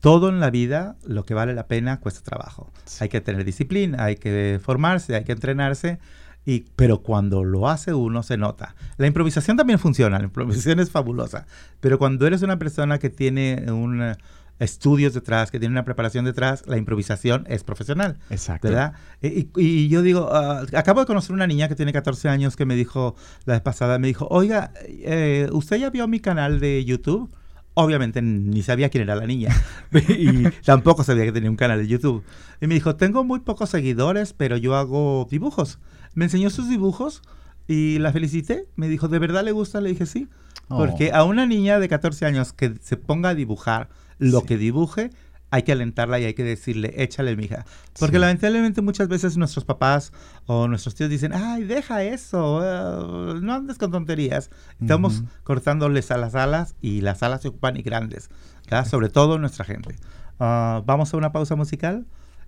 [0.00, 2.72] todo en la vida, lo que vale la pena, cuesta trabajo.
[3.00, 6.00] Hay que tener disciplina, hay que formarse, hay que entrenarse,
[6.44, 8.74] y, pero cuando lo hace uno se nota.
[8.96, 11.46] La improvisación también funciona, la improvisación es fabulosa,
[11.80, 14.16] pero cuando eres una persona que tiene un, eh,
[14.58, 18.18] estudios detrás, que tiene una preparación detrás, la improvisación es profesional.
[18.30, 18.68] Exacto.
[18.68, 18.94] ¿verdad?
[19.20, 22.64] Y, y- yo digo, ah, acabo de conocer una niña que tiene 14 años que
[22.64, 26.84] me dijo la vez pasada, me dijo, oiga, eh, ¿usted ya vio mi canal de
[26.84, 27.30] YouTube?
[27.74, 29.48] Obviamente ni sabía quién era la niña
[29.92, 32.22] y tampoco sabía que tenía un canal de YouTube.
[32.60, 35.78] Y me dijo, tengo muy pocos seguidores, pero yo hago dibujos.
[36.14, 37.22] Me enseñó sus dibujos
[37.66, 38.66] y la felicité.
[38.76, 39.80] Me dijo, ¿de verdad le gusta?
[39.80, 40.28] Le dije, sí.
[40.68, 40.76] Oh.
[40.76, 43.88] Porque a una niña de 14 años que se ponga a dibujar,
[44.22, 44.46] lo sí.
[44.46, 45.10] que dibuje,
[45.50, 47.66] hay que alentarla y hay que decirle, échale, mija.
[47.98, 48.20] Porque sí.
[48.20, 50.12] lamentablemente muchas veces nuestros papás
[50.46, 54.50] o nuestros tíos dicen, ay, deja eso, uh, no andes con tonterías.
[54.80, 55.28] Estamos uh -huh.
[55.44, 58.30] cortándoles a las alas y las alas se ocupan y grandes,
[58.64, 58.86] ¿verdad?
[58.86, 59.96] sobre todo nuestra gente.
[60.38, 62.06] Uh, Vamos a una pausa musical.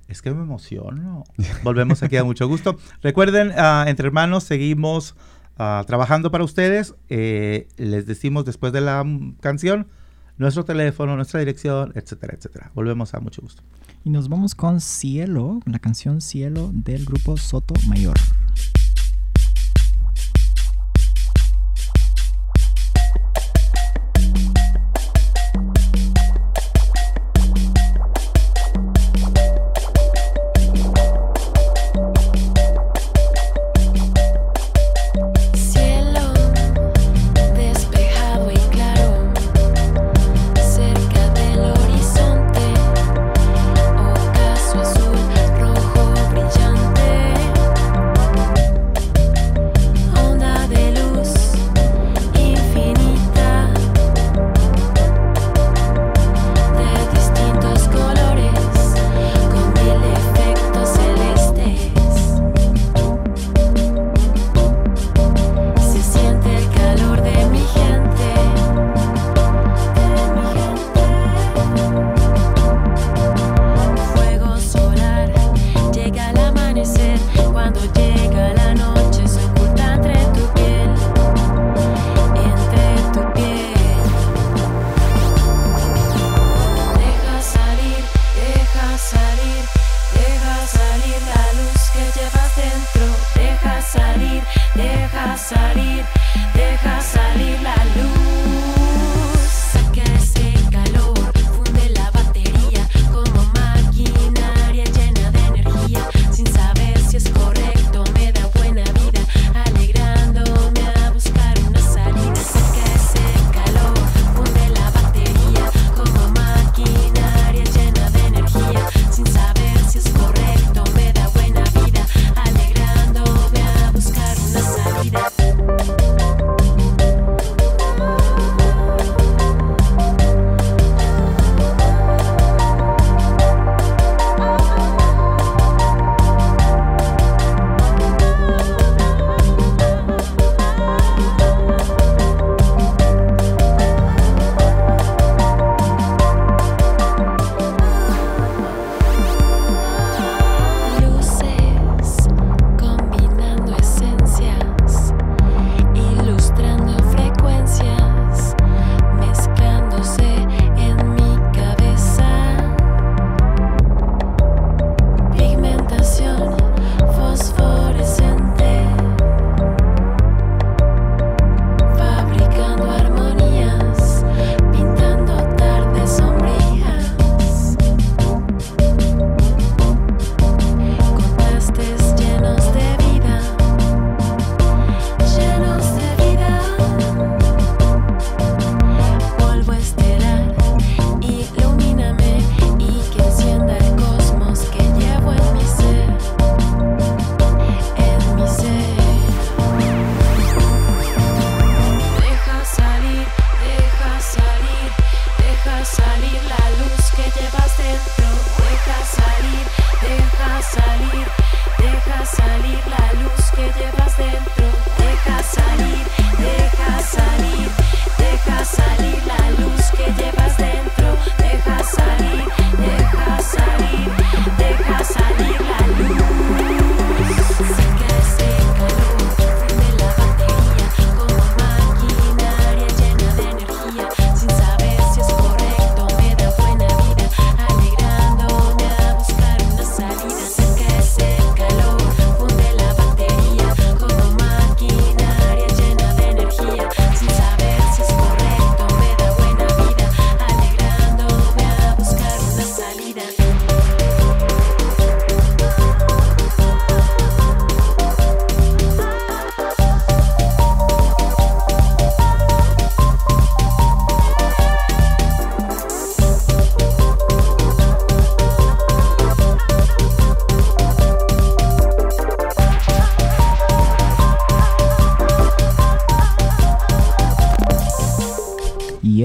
[0.08, 1.24] Es que me emociono.
[1.62, 2.76] Volvemos aquí a mucho gusto.
[3.02, 5.14] Recuerden, ah, entre hermanos, seguimos
[5.58, 6.94] ah, trabajando para ustedes.
[7.08, 9.88] Eh, les decimos después de la um, canción
[10.38, 12.70] nuestro teléfono, nuestra dirección, etcétera, etcétera.
[12.74, 13.62] Volvemos a mucho gusto.
[14.04, 18.16] Y nos vamos con Cielo, la canción Cielo del grupo Soto Mayor.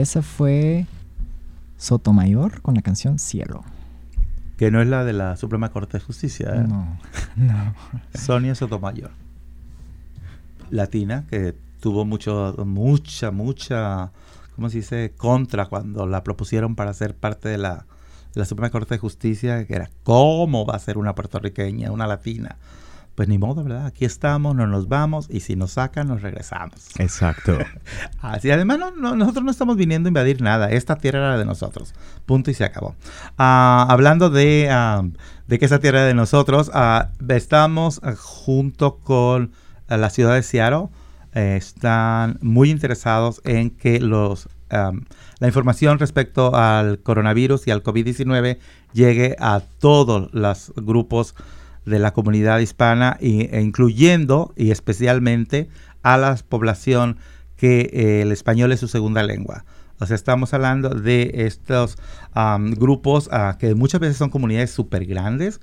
[0.10, 0.88] esa fue
[1.78, 3.64] Sotomayor con la canción Cielo.
[4.58, 6.52] Que no es la de la Suprema Corte de Justicia.
[6.56, 6.66] ¿eh?
[7.36, 7.76] No.
[8.16, 9.12] Sonia Sotomayor.
[10.72, 14.12] Latina, que tuvo mucho, mucha, mucha,
[14.56, 15.14] ¿cómo se dice?
[15.16, 17.86] Contra cuando la propusieron para ser parte de la,
[18.34, 22.08] de la Suprema Corte de Justicia, que era, ¿cómo va a ser una puertorriqueña, una
[22.08, 22.58] latina?
[23.20, 23.86] Pues ni modo, ¿verdad?
[23.86, 26.88] Aquí estamos, no nos vamos y si nos sacan, nos regresamos.
[27.00, 27.58] Exacto.
[28.22, 30.70] Así, además, no, no, nosotros no estamos viniendo a invadir nada.
[30.70, 31.94] Esta tierra era de nosotros.
[32.26, 32.96] Punto y se acabó.
[33.38, 35.04] Ah, hablando de, ah,
[35.48, 39.52] de que esa tierra era de nosotros, ah, estamos junto con
[39.90, 40.88] la ciudad de Seattle.
[41.34, 48.60] eh, están muy interesados en que los, la información respecto al coronavirus y al COVID-19
[48.94, 51.36] llegue a todos los grupos
[51.90, 55.68] de la comunidad hispana y- e incluyendo y especialmente
[56.04, 57.18] a la población
[57.58, 59.66] que eh, el español es su segunda lengua.
[60.00, 61.98] O sea, estamos hablando de estos
[62.78, 65.60] grupos ah, que muchas veces son comunidades súper grandes,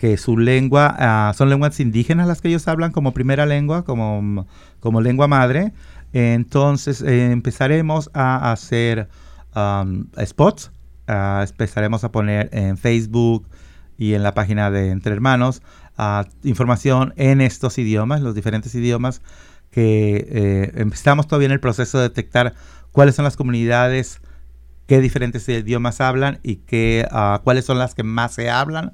[0.00, 4.46] que su lengua ah, son lenguas indígenas las que ellos hablan como primera lengua, como,
[4.80, 5.72] como lengua madre.
[6.12, 9.08] Entonces eh, empezaremos a hacer
[10.24, 10.72] spots,
[11.06, 13.46] ah, empezaremos a poner en Facebook
[13.98, 15.60] y en la página de Entre Hermanos
[16.44, 19.20] información en estos idiomas, los diferentes idiomas
[19.70, 22.54] que eh, estamos todavía en el proceso de detectar
[22.92, 24.20] cuáles son las comunidades,
[24.86, 28.92] qué diferentes idiomas hablan y qué, ah, cuáles son las que más se hablan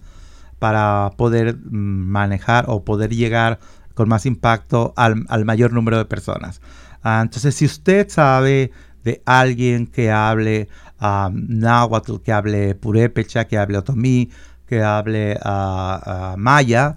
[0.58, 3.60] para poder mm, manejar o poder llegar
[3.92, 6.60] con más impacto al, al mayor número de personas.
[7.02, 8.72] Ah, entonces, si usted sabe
[9.04, 14.30] de alguien que hable náhuatl, que hable purépecha, que hable otomí,
[14.66, 16.96] que hable ah, ah, maya,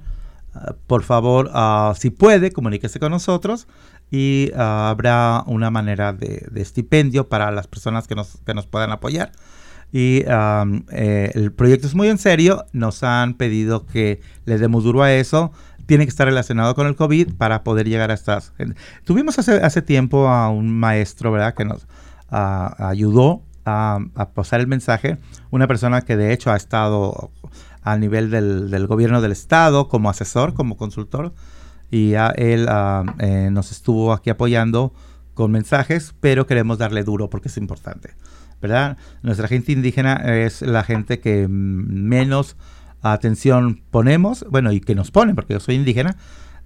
[0.87, 3.67] por favor, ah, si puede, comuníquese con nosotros
[4.09, 8.91] y ah, habrá una manera de, estipendio para las personas que nos, que nos puedan
[8.91, 9.31] apoyar.
[9.91, 12.65] Y eh, el proyecto es muy en serio.
[12.73, 15.53] Nos han pedido que le demos duro a eso.
[15.85, 18.51] Tiene que estar relacionado con el COVID para poder llegar a estas.
[19.05, 21.53] Tuvimos hace, hace tiempo a un maestro, ¿verdad?
[21.53, 21.87] Que nos
[22.29, 25.17] ah, ayudó a, a pasar el mensaje.
[25.51, 27.31] Una persona que de hecho ha estado
[27.87, 31.33] a nivel del, gobierno del estado como asesor, como consultor.
[31.89, 34.93] Y ya él ah, eh, nos estuvo aquí apoyando
[35.33, 38.13] con mensajes, pero queremos darle duro porque es importante.
[38.61, 38.97] ¿verdad?
[39.21, 42.57] Nuestra gente indígena es la gente que menos
[43.01, 46.17] atención ponemos, bueno, y que nos ponen, porque yo soy indígena,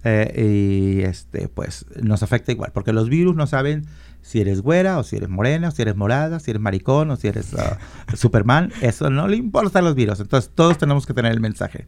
[0.04, 3.86] eh, y este, pues nos afecta igual, porque los virus no saben
[4.22, 7.16] si eres güera, o si eres morena, o si eres morada, si eres maricón, o
[7.16, 7.78] si eres ah,
[8.14, 11.86] Superman, eso no le importa a los virus, entonces todos tenemos que tener el mensaje.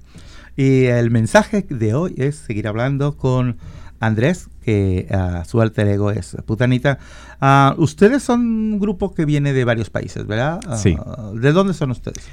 [0.56, 3.56] Y el mensaje de hoy es seguir hablando con
[4.00, 6.98] Andrés, que ah, su alter ego es Putanita.
[7.40, 10.60] Ah, ustedes son un grupo que viene de varios países, ¿verdad?
[10.76, 10.96] Sí.
[11.34, 12.24] ¿De dónde son ustedes?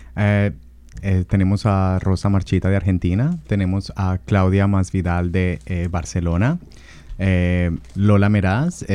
[1.02, 6.60] Eh, tenemos a Rosa Marchita de Argentina, tenemos a Claudia Masvidal de eh, Barcelona,
[7.18, 8.86] eh, Lola Meraz,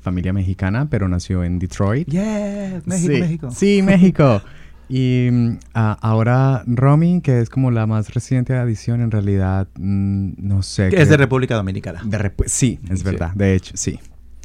[0.00, 2.08] familia mexicana, pero nació en Detroit.
[2.08, 3.50] México, sí, México.
[3.50, 4.42] Sí, México.
[4.88, 10.62] Y mm, ahora Romy, que es como la más reciente adición, en realidad, mm, no
[10.62, 10.88] sé.
[10.88, 12.00] Que es de República Dominicana.
[12.04, 13.04] de sí, es Sí.
[13.04, 13.98] verdad, de hecho, sí.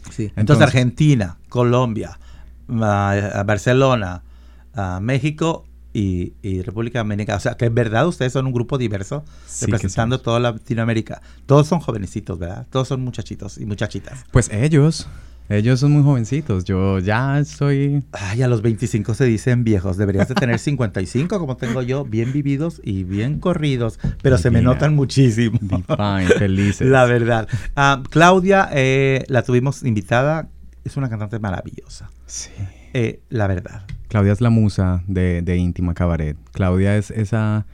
[0.10, 0.24] Sí.
[0.24, 2.20] Entonces, Entonces- Argentina, Colombia,
[2.68, 4.24] Barcelona,
[4.76, 7.38] ah, México y, y República Dominicana.
[7.38, 11.22] O sea, que es verdad, ustedes son un grupo diverso Sí representando toda Latinoamérica.
[11.46, 12.68] Todos son jovencitos, ¿verdad?
[12.70, 14.26] Todos son muchachitos y muchachitas.
[14.32, 15.08] Pues ellos,
[15.50, 16.66] ellos son muy jovencitos.
[16.66, 19.98] Yo ya soy Ay, a los 25 se dicen viejos.
[19.98, 24.62] Deberías de tener 55 como tengo yo, bien vividos y bien corridos, pero se me
[24.62, 25.60] notan muchísimo.
[25.62, 26.88] divine, felices.
[26.88, 27.48] La verdad.
[27.76, 30.50] Ah, Claudia, eh, la tuvimos invitada.
[30.84, 32.10] Es una cantante maravillosa.
[32.26, 32.50] Sí.
[32.94, 33.84] Eh, la verdad.
[34.14, 36.38] Claudia es la musa de, de Íntima Cabaret.
[36.52, 37.66] Claudia es esa...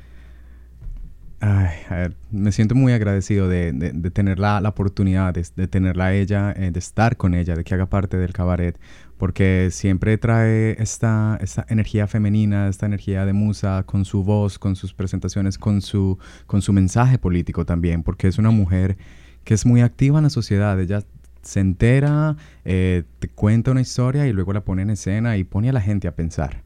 [1.42, 5.68] Ay, a ver, me siento muy agradecido de, de- de tener la, oportunidad, de, de
[5.68, 8.80] tenerla a ella, eh, de estar con ella, de que haga parte del cabaret,
[9.18, 14.78] porque siempre trae esta, esta energía femenina, esta energía de musa, con su voz, con
[14.78, 18.96] sus presentaciones, con su, con su mensaje político también, porque es una mujer
[19.44, 20.80] que es muy activa en la sociedad.
[20.80, 21.04] Ella
[21.50, 25.70] se entera, eh, te cuenta una historia y luego la pone en escena y pone
[25.70, 26.62] a la gente a pensar.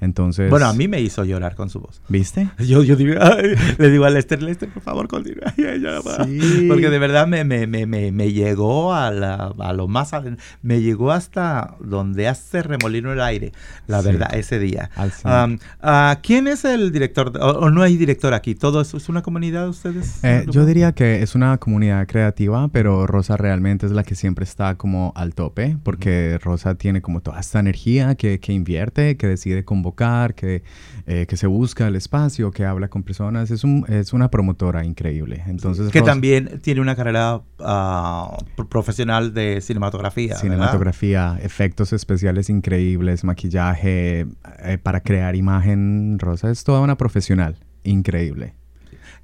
[0.00, 0.48] Entonces...
[0.50, 2.00] Bueno, a mí me hizo llorar con su voz.
[2.08, 2.48] ¿Viste?
[2.58, 5.52] Yo, yo digo, ay, le digo a Lester, Lester, por favor, continúa.
[6.26, 6.66] Sí.
[6.68, 10.12] Porque de verdad me, me, me, me, me llegó a, la- a lo más.
[10.62, 13.52] Me llegó hasta donde hace remolino el aire,
[13.86, 14.08] la Sí.
[14.08, 14.90] verdad, ese día.
[15.24, 17.32] Ah, ¿Quién es el director?
[17.40, 18.54] O, o no hay director aquí?
[18.54, 20.22] ¿Todo eso es una comunidad ustedes?
[20.24, 24.44] Eh, yo diría que es una comunidad creativa, pero Rosa realmente es la que siempre
[24.44, 29.26] está como al tope, porque Rosa tiene como toda esta energía que, que invierte, que
[29.26, 30.62] decide convocar, que,
[31.06, 33.50] eh, que se busca el espacio, que habla con personas.
[33.50, 35.42] Es, un, es una promotora increíble.
[35.46, 37.42] Entonces, Que Rosa- también tiene una carrera
[38.56, 40.28] pro- profesional de cinematografía.
[40.28, 40.40] ¿verdad?
[40.40, 44.26] Cinematografía, efectos especiales increíbles, maquillaje,
[44.64, 46.18] eh, para crear imagen.
[46.18, 48.54] Rosa es toda una profesional increíble.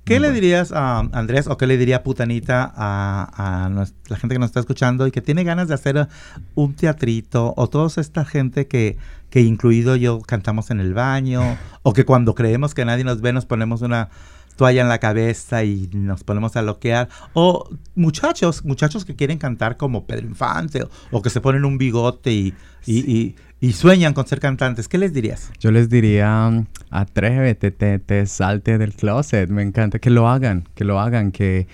[0.09, 3.71] ¿Qué le dirías a Andrés o qué le diría Putanita a,
[4.09, 6.09] la gente que nos está escuchando y que tiene ganas de hacer
[6.55, 8.97] un teatrito o toda esta gente que,
[9.31, 13.33] que incluido yo cantamos en el baño o que cuando creemos que nadie nos ve
[13.33, 14.09] nos ponemos una
[14.57, 19.77] toalla en la cabeza y nos ponemos a loquear o muchachos, muchachos que quieren cantar
[19.77, 22.55] como Pedro Infante o, o que se ponen un bigote y,
[22.85, 25.51] y, y- y sueñan con ser cantantes, ¿qué les dirías?
[25.59, 29.51] Yo les diría, mm, atrévete, te, te salte del closet.
[29.51, 31.67] Me encanta que lo hagan, que lo hagan, que,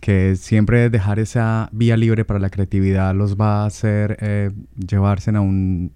[0.00, 5.30] que siempre dejar esa vía libre para la creatividad los va a hacer eh, llevarse
[5.30, 5.92] a un,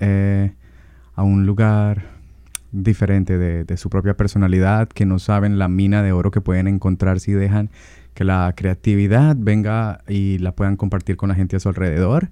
[0.00, 0.52] eh,
[1.14, 2.12] a un lugar
[2.72, 6.66] diferente de, de su propia personalidad, que no saben la mina de oro que pueden
[6.66, 7.70] encontrar si dejan
[8.12, 12.28] que la creatividad venga y la puedan compartir con la gente a su alrededor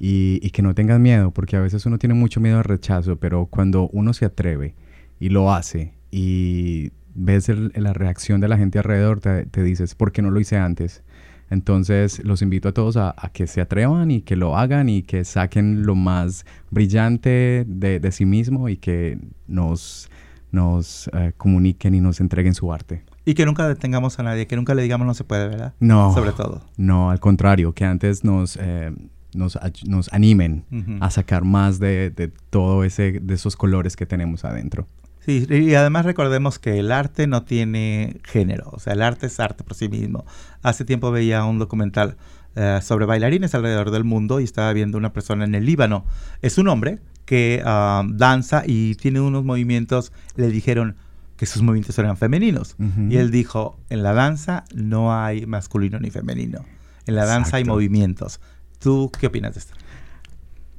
[0.00, 3.16] y, y que no tengan miedo, porque a veces uno tiene mucho miedo al rechazo,
[3.16, 4.74] pero cuando uno se atreve
[5.20, 9.94] y lo hace y ves el- la reacción de la gente alrededor, te, te dices,
[9.94, 11.02] ¿por qué no lo hice antes?
[11.50, 15.02] Entonces los invito a todos a, a que se atrevan y que lo hagan y
[15.02, 20.08] que saquen lo más brillante de, de sí mismo y que nos,
[20.52, 23.02] nos eh, comuniquen y nos entreguen su arte.
[23.24, 25.74] Y que nunca detengamos a nadie, que nunca le digamos no se puede, ¿verdad?
[25.80, 26.14] No.
[26.14, 26.62] Sobre todo.
[26.76, 28.92] No, al contrario, que antes nos, eh,
[29.34, 30.64] nos, nos animen
[31.00, 34.86] a sacar más de, de todo ese, de esos colores que tenemos adentro.
[35.20, 39.38] Sí, y además recordemos que el arte no tiene género, o sea, el arte es
[39.38, 40.24] arte por sí mismo.
[40.62, 42.16] Hace tiempo veía un documental
[42.56, 46.04] eh, sobre bailarines alrededor del mundo y estaba viendo una persona en el Líbano.
[46.40, 50.96] Es un hombre que ah, danza y tiene unos movimientos, le dijeron
[51.36, 52.76] que sus movimientos eran femeninos.
[53.08, 56.64] Y él dijo, en la danza no hay masculino ni femenino,
[57.06, 58.40] en la danza hay movimientos.
[58.80, 59.74] ¿Tú qué opinas de esto?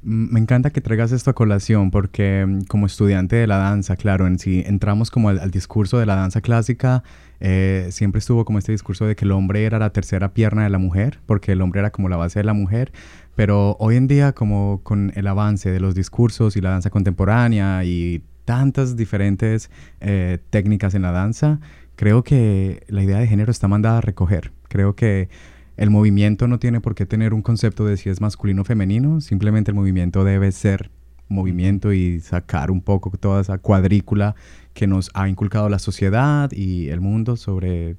[0.02, 3.96] Mm, Me encanta que traigas esto a colación porque mm, como estudiante de la danza,
[3.96, 7.04] claro, en si entramos como al, discurso de la danza clásica,
[7.40, 10.70] eh, siempre estuvo como este discurso de que el hombre era la tercera pierna de
[10.70, 12.92] la mujer, porque el hombre era como la base de la mujer,
[13.36, 17.84] pero hoy en día como con el avance de los discursos y la danza contemporánea
[17.84, 21.60] y tantas diferentes eh, técnicas en la danza,
[21.96, 24.52] creo que la idea de género está mandada a recoger.
[24.68, 25.28] Creo que
[25.76, 29.20] el movimiento no tiene por qué tener un concepto de si es masculino o femenino,
[29.20, 30.90] simplemente el movimiento debe ser
[31.28, 34.34] movimiento y sacar un poco toda esa cuadrícula
[34.74, 37.96] que nos ha inculcado la sociedad y el mundo sobre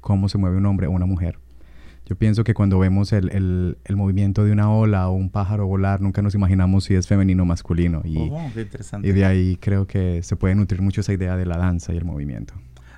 [0.00, 1.38] cómo se mueve un hombre o una mujer.
[2.06, 5.66] Yo pienso que cuando vemos el, el- el movimiento de una ola o un pájaro
[5.66, 8.02] volar, nunca nos imaginamos si es femenino o masculino.
[8.04, 9.08] Y, Oh, qué interesante.
[9.08, 11.96] y de ahí creo que se puede nutrir mucho esa idea de la danza y
[11.96, 12.52] el movimiento.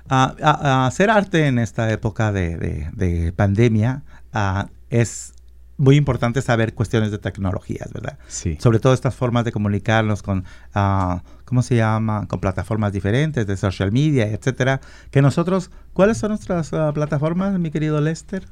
[0.09, 4.03] Ah, a- a hacer arte en esta época de, de- de pandemia
[4.33, 5.33] ah, es
[5.79, 8.17] muy importante saber cuestiones de tecnologías, ¿verdad?
[8.27, 8.57] Sí.
[8.59, 10.43] Sobre todo estas formas de comunicarnos con,
[10.73, 12.25] ah, ¿cómo se llama?
[12.27, 14.81] Con plataformas diferentes de social media, etcétera.
[15.11, 18.47] Que nosotros, ¿cuáles son nuestras ah, plataformas, mi querido Lester?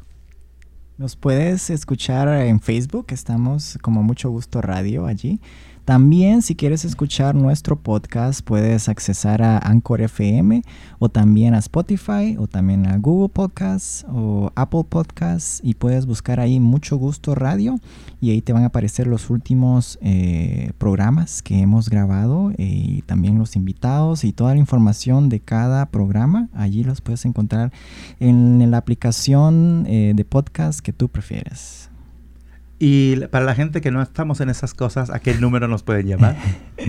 [0.98, 5.42] Nos puedes escuchar en Facebook, estamos como mucho gusto radio allí.
[5.86, 10.64] También si quieres escuchar nuestro podcast puedes accesar a Anchor FM
[10.98, 16.40] o también a Spotify o también a Google Podcasts o Apple Podcasts y puedes buscar
[16.40, 17.80] ahí mucho gusto radio
[18.20, 23.02] y ahí te van a aparecer los últimos eh, programas que hemos grabado eh, y
[23.04, 26.50] también los invitados y toda la información de cada programa.
[26.56, 27.72] Allí los puedes encontrar
[28.20, 31.92] en la aplicación eh, de podcast que tú prefieres.
[32.78, 36.08] Y para la gente que no estamos en esas cosas, ¿a qué número nos pueden
[36.08, 36.36] llamar?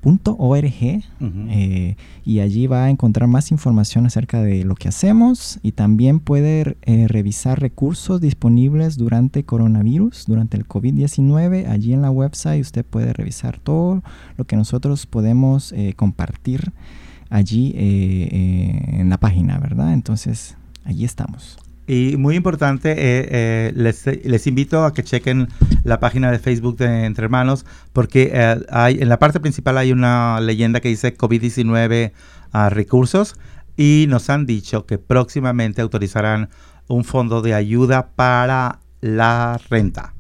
[0.04, 1.04] .org,
[1.50, 1.96] eh,
[2.26, 6.78] y allí va a encontrar más información acerca de lo que hacemos y también puede
[6.82, 11.68] eh, revisar recursos disponibles durante coronavirus, durante el COVID-19.
[11.68, 14.04] Allí en la website usted puede revisar todo
[14.38, 16.72] lo que nosotros podemos eh, compartir
[17.30, 19.94] allí en la página, ¿verdad?
[19.94, 21.58] Entonces, allí estamos.
[21.92, 25.50] Y muy importante, eh, eh, les, les invito a que chequen
[25.84, 29.92] la página de Facebook de Entre Hermanos, porque eh, hay, en la parte principal hay
[29.92, 32.14] una leyenda que dice COVID-19
[32.54, 33.36] ah, recursos
[33.76, 36.48] y nos han dicho que próximamente autorizarán
[36.88, 40.14] un fondo de ayuda para la renta.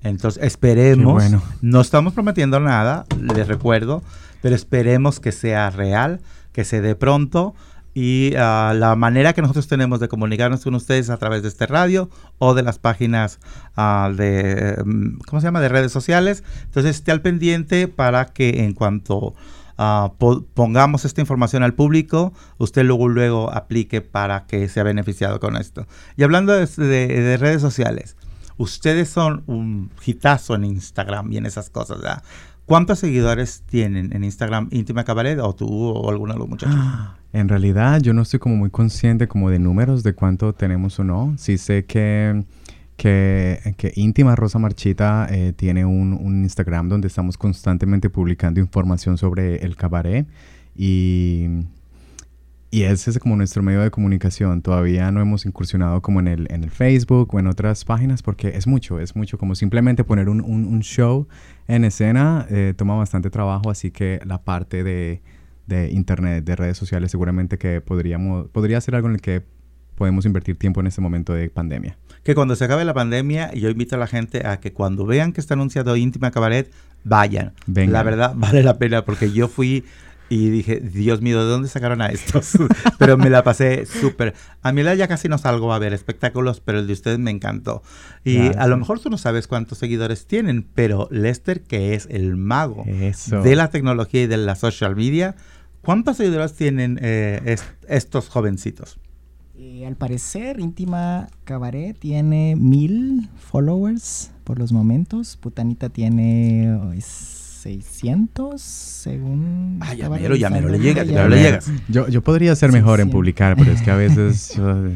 [0.00, 1.42] Entonces esperemos, bueno.
[1.60, 4.02] no estamos prometiendo nada, les recuerdo,
[4.40, 6.20] pero esperemos que sea real,
[6.52, 7.54] que se dé pronto
[7.94, 11.48] y ah, la manera que nosotros tenemos de comunicarnos con ustedes es a través de
[11.48, 13.40] este radio o de las páginas
[13.76, 16.44] ah, de, mm, ¿cómo se llama?, de redes sociales.
[16.64, 19.34] Entonces esté al pendiente para que en cuanto
[20.18, 25.56] po- pongamos esta información al público, usted luego, luego aplique para que sea beneficiado con
[25.56, 25.86] esto.
[26.16, 28.16] Y hablando de redes sociales,
[28.56, 32.22] ustedes son un hitazo en Instagram y en esas cosas, ¿verdad?
[32.66, 36.76] ¿Cuántos seguidores tienen en Instagram Íntima Cabaret o tú o alguno de los muchachos?
[37.38, 41.04] En realidad yo no estoy como muy consciente como de números de cuánto tenemos o
[41.04, 41.34] no.
[41.38, 42.42] Sí sé que,
[42.96, 49.16] que, que Íntima Rosa Marchita eh, tiene un, un Instagram donde estamos constantemente publicando información
[49.18, 50.26] sobre el cabaret
[50.76, 51.46] y,
[52.72, 54.60] y ese es como nuestro medio de comunicación.
[54.60, 58.48] Todavía no hemos incursionado como en el, en el Facebook o en otras páginas porque
[58.48, 61.28] es mucho, es mucho como simplemente poner un, un- un show
[61.68, 65.22] en escena eh, toma bastante trabajo, así que la parte de,
[65.68, 69.42] de internet, de redes sociales, seguramente que podríamos, podría ser algo en el que
[69.94, 71.98] podemos invertir tiempo en este momento de pandemia.
[72.24, 75.32] Que cuando se acabe la pandemia, yo invito a la gente a que cuando vean
[75.32, 76.72] que está anunciado Íntima Cabaret,
[77.04, 77.52] vayan.
[77.66, 77.92] Vengan.
[77.92, 79.84] La verdad, vale la pena porque yo fui
[80.30, 82.52] y dije, Dios mío, ¿de dónde sacaron a estos?
[82.98, 84.34] pero me la pasé súper.
[84.62, 87.30] A mi edad ya casi no salgo a ver espectáculos, pero el de ustedes me
[87.30, 87.82] encantó.
[88.24, 88.56] Y Gracias.
[88.56, 92.84] a lo mejor tú no sabes cuántos seguidores tienen, pero Lester, que es el mago
[92.86, 93.42] Eso.
[93.42, 95.34] de la tecnología y de la social media,
[95.82, 98.98] ¿cuántos seguidores tienen eh, es- estos jovencitos?
[99.56, 105.36] Eh, al parecer, Íntima Cabaret tiene mil followers por los momentos.
[105.36, 109.78] Putanita tiene oh, es 600, según...
[109.80, 111.70] Ah, ya mero, ya mero, le Ya mero le llegas.
[111.88, 114.90] Yo, yo podría ser mejor en publicar, pero es que a veces yo,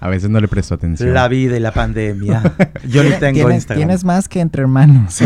[0.00, 1.12] a veces no le presto atención.
[1.14, 2.42] La vida y la pandemia.
[2.88, 3.78] Yo ni tengo tienes, Instagram.
[3.86, 5.20] tienes más que entre hermanos.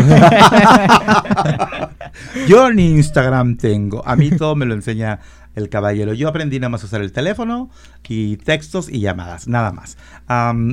[2.47, 4.05] Yo ni Instagram tengo.
[4.07, 5.19] A mí todo me lo enseña
[5.55, 6.13] el caballero.
[6.13, 7.69] Yo aprendí nada más a usar el teléfono
[8.07, 9.97] y textos y llamadas, nada más.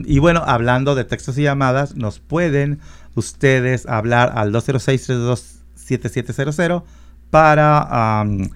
[0.06, 2.80] Y bueno, hablando de textos y llamadas, nos pueden
[3.14, 6.82] ustedes hablar al 206-327700
[7.30, 8.50] para am, l-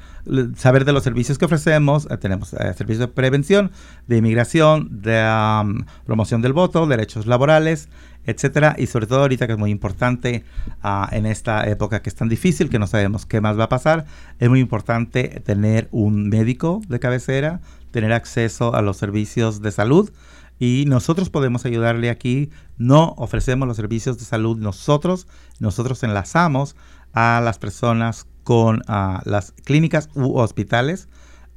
[0.56, 2.06] saber de los servicios que ofrecemos.
[2.10, 3.70] Eh, tenemos eh, servicios de prevención,
[4.06, 7.88] de inmigración, de promoción del voto, derechos laborales,
[8.24, 8.74] etcétera.
[8.78, 10.44] Y sobre todo ahorita que es muy importante
[10.82, 13.68] ah, en esta época que es tan difícil, que no sabemos qué más va a
[13.68, 14.06] pasar,
[14.38, 17.60] es muy importante tener un médico de cabecera,
[17.90, 20.10] tener acceso a los servicios de salud.
[20.58, 22.50] Y nosotros podemos ayudarle aquí.
[22.78, 25.26] No ofrecemos los servicios de salud nosotros.
[25.60, 26.76] Nosotros enlazamos
[27.12, 31.08] a las personas con ah, las clínicas u hospitales.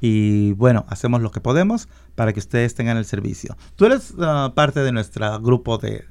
[0.02, 3.56] Y bueno, hacemos lo que podemos para que ustedes tengan el servicio.
[3.76, 6.04] Tú eres ah, parte de nuestro grupo de,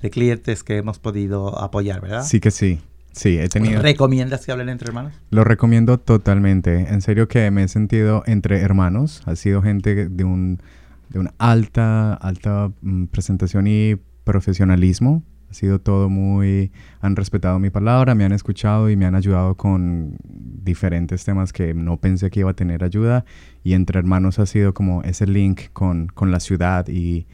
[0.00, 2.24] de clientes que hemos podido apoyar, ¿verdad?
[2.24, 2.80] Sí que sí.
[3.12, 3.82] Sí, he tenido...
[3.82, 5.12] ¿Recomiendas que hablen entre hermanos?
[5.28, 6.78] Lo recomiendo totalmente.
[6.88, 9.20] En serio que me he sentido entre hermanos.
[9.26, 10.62] Ha sido gente de un
[11.10, 15.22] de una alta alta mm, presentación y profesionalismo.
[15.52, 16.72] Ha sido todo muy
[17.02, 21.74] han respetado mi palabra, me han escuchado y me han ayudado con diferentes temas que
[21.74, 23.26] no pensé que iba a tener ayuda
[23.62, 27.26] y entre hermanos ha sido como ese link con, con la ciudad y,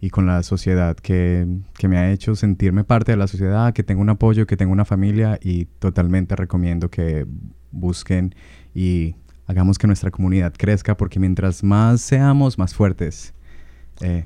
[0.00, 1.46] y con la sociedad que,
[1.76, 4.72] que me ha hecho sentirme parte de la sociedad, que tengo un apoyo, que tengo
[4.72, 7.26] una familia y totalmente recomiendo que
[7.72, 8.34] busquen
[8.74, 13.34] y hagamos que nuestra comunidad crezca porque mientras más seamos, más fuertes.
[14.00, 14.24] Eh,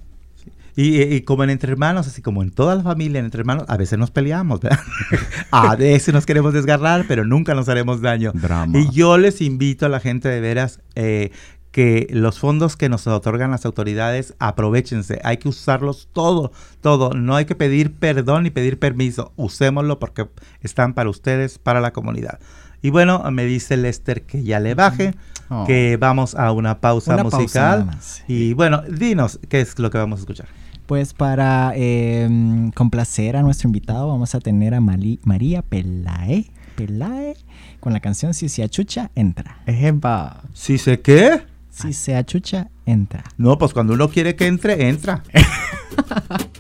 [0.77, 3.65] Y, y como en entre hermanos, así como en toda la familia, en entre hermanos,
[3.69, 4.81] a veces nos peleamos, ¿verdad?
[5.51, 8.33] a veces nos queremos desgarrar, pero nunca nos haremos daño.
[8.35, 8.77] drama.
[8.79, 11.31] Y yo les invito a la gente de veras eh,
[11.71, 15.21] que los fondos que nos otorgan las autoridades, aprovechense.
[15.25, 17.15] Hay que usarlos todo, todo.
[17.15, 19.33] No hay que pedir perdón ni pedir permiso.
[19.37, 20.29] Usémoslo porque
[20.61, 22.39] están para ustedes, para la comunidad.
[22.83, 25.15] Y bueno, me dice Lester que ya le baje,
[25.51, 25.65] Oh.
[25.67, 27.91] que vamos a una pausa Una musical.
[28.27, 30.49] y bueno, dinos qué es lo que vamos a escuchar.
[30.87, 32.29] Pues para eh,
[32.75, 37.37] complacer a nuestro invitado vamos a tener a Mali- María Pelae, Pelae
[37.81, 39.63] con la canción Si se achucha, entra.
[39.67, 40.43] Ejepa.
[40.53, 41.43] ¿Sí sé qué?
[41.71, 43.25] Si se achucha, entra.
[43.39, 45.23] No, pues cuando uno quiere que entre, entra.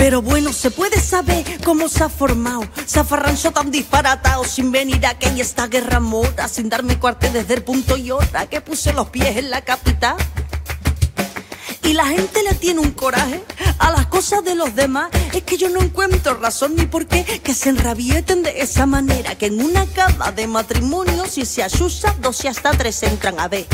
[0.00, 2.62] Pero bueno, se puede saber cómo se ha formado.
[2.88, 6.48] Zafarrancho tan disparatado sin venir a que hay esta guerra mora.
[6.48, 10.16] Sin darme cuarte desde el punto y hora que puse los pies en la capital.
[11.82, 13.44] Y la gente le tiene un coraje
[13.78, 15.10] a las cosas de los demás.
[15.34, 19.34] Es que yo no encuentro razón ni por qué que se enrabieten de esa manera.
[19.34, 23.48] Que en una cama de matrimonio, si se asusa, dos y hasta tres entran a
[23.48, 23.66] ver.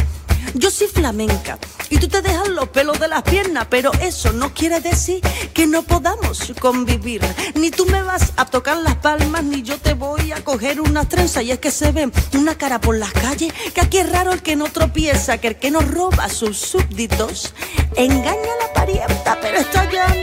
[0.55, 1.59] Yo soy flamenca
[1.90, 5.20] y tú te dejas los pelos de las piernas, pero eso no quiere decir
[5.55, 7.22] que no podamos convivir.
[7.55, 11.09] Ni tú me vas a tocar las palmas, ni yo te voy a coger unas
[11.09, 11.44] trenzas.
[11.44, 14.42] Y es que se ve una cara por las calles, que aquí es raro el
[14.42, 17.55] que no tropieza, que el que no roba a sus súbditos
[17.97, 20.16] engaña a la parienta, pero esta ya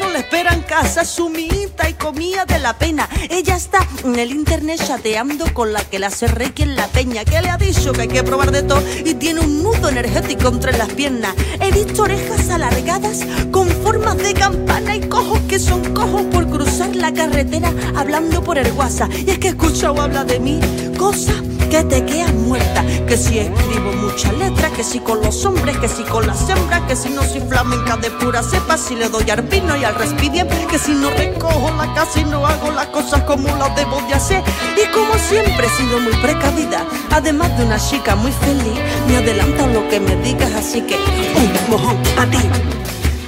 [0.74, 3.08] casa, sumita y comía de la pena.
[3.30, 7.24] Ella está en el internet chateando con la que la hace reiki en la peña,
[7.24, 10.48] que le ha dicho que hay que probar de todo y tiene un nudo energético
[10.48, 11.36] entre las piernas.
[11.60, 13.20] He visto orejas alargadas
[13.52, 18.58] con formas de campana y cojos que son cojos por cruzar la carretera hablando por
[18.58, 19.12] el WhatsApp.
[19.14, 20.60] Y es que he escuchado habla de mí
[20.98, 22.84] cosas que te quedas muerta.
[23.08, 26.82] Que si escribo muchas letras, que si con los hombres, que si con las hembras,
[26.82, 29.96] que si no soy flamenca de pura cepa, si le doy al vino y al
[29.96, 34.00] respidien, que si no recojo la casa y no hago las cosas como las debo
[34.08, 34.44] de hacer.
[34.78, 39.66] Y como siempre he sido muy precavida, además de una chica muy feliz, me adelanta
[39.66, 42.38] lo que me digas, así que un mojón a ti.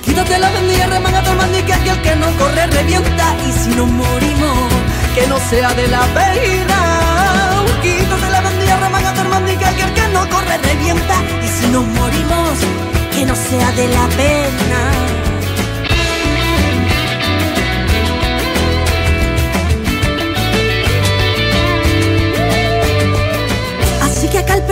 [0.04, 3.36] Quítate la vendilla, remanga mandique, que el que no corre revienta.
[3.48, 4.58] Y si nos morimos,
[5.16, 6.02] que no sea de la
[7.86, 8.42] pena.
[8.42, 8.78] Quítate la
[9.22, 11.16] el mandique, que el que no corre revienta.
[11.44, 12.58] Y si nos morimos,
[13.14, 15.26] que no sea de la pena.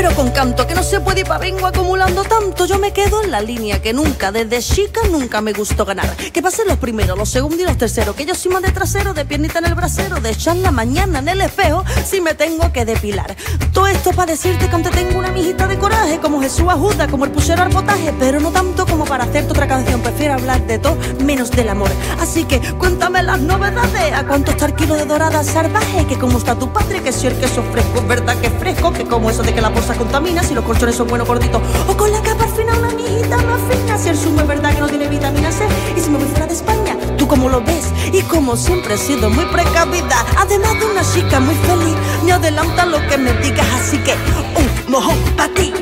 [0.04, 2.66] Pero con canto, que no se puede ir pa' vengo acumulando tanto.
[2.66, 6.14] Yo me quedo en la línea que nunca, desde chica nunca me gustó ganar.
[6.18, 8.14] Que pasen los primeros, los segundos y los terceros.
[8.14, 11.20] Que yo soy más de trasero, de piernita en el brasero, de echar la mañana
[11.20, 13.34] en el espejo si me tengo que depilar.
[13.72, 17.24] Todo esto para decirte que aunque tengo una mijita de coraje, como Jesús ajuda, como
[17.24, 20.02] el pusero al potaje, pero no tanto como para hacerte otra canción.
[20.02, 21.90] Prefiero hablar de todo menos del amor.
[22.20, 26.40] Así que cuéntame las novedades, a cuánto está el kilo de dorada salvaje, que cómo
[26.40, 29.30] está tu padre, que si el queso fresco es verdad que es fresco, que como
[29.30, 32.22] eso de que la bolsa contamina, si los colchones son buenos gorditos, o con la
[32.22, 35.08] capa al final una mijita más fina, si el zumo es verdad que no tiene
[35.08, 35.66] vitamina C,
[35.96, 38.98] y si me voy fuera de España, tú cómo lo ves, y como siempre he
[38.98, 43.68] sido muy precavida, además de una chica muy feliz, me adelanta lo que me digas,
[43.80, 44.14] así que
[44.56, 45.74] un mojón pa' ti.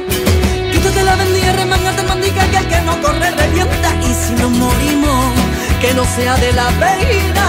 [0.71, 5.33] Quítate la vendilla, remángate, mandica, que el que no corre revienta, y si nos morimos,
[5.79, 7.47] que no sea de la pena.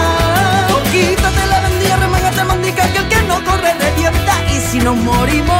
[0.92, 5.56] Quítate la vendilla, remángate, mandica, que el que no corre revienta, y si nos morimos,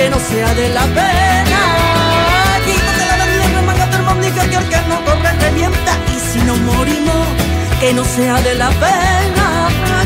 [0.00, 1.60] que no sea de la pena.
[2.64, 7.26] Quítate la vendilla, remángate, mandica, que que no corre revienta, y si nos morimos,
[7.80, 9.46] que no sea de la pena.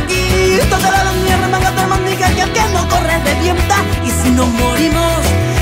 [0.08, 5.20] Quítate la vendilla, remángate, mandica, que que no corre revienta, y si nos morimos,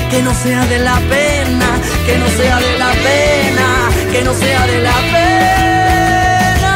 [0.09, 1.69] que no sea de la pena,
[2.07, 3.67] que no sea de la pena,
[4.11, 6.73] que no sea de la pena,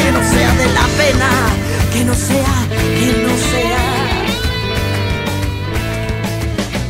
[0.00, 1.30] que no sea de la pena,
[1.92, 2.54] que no sea,
[2.98, 3.69] que no sea,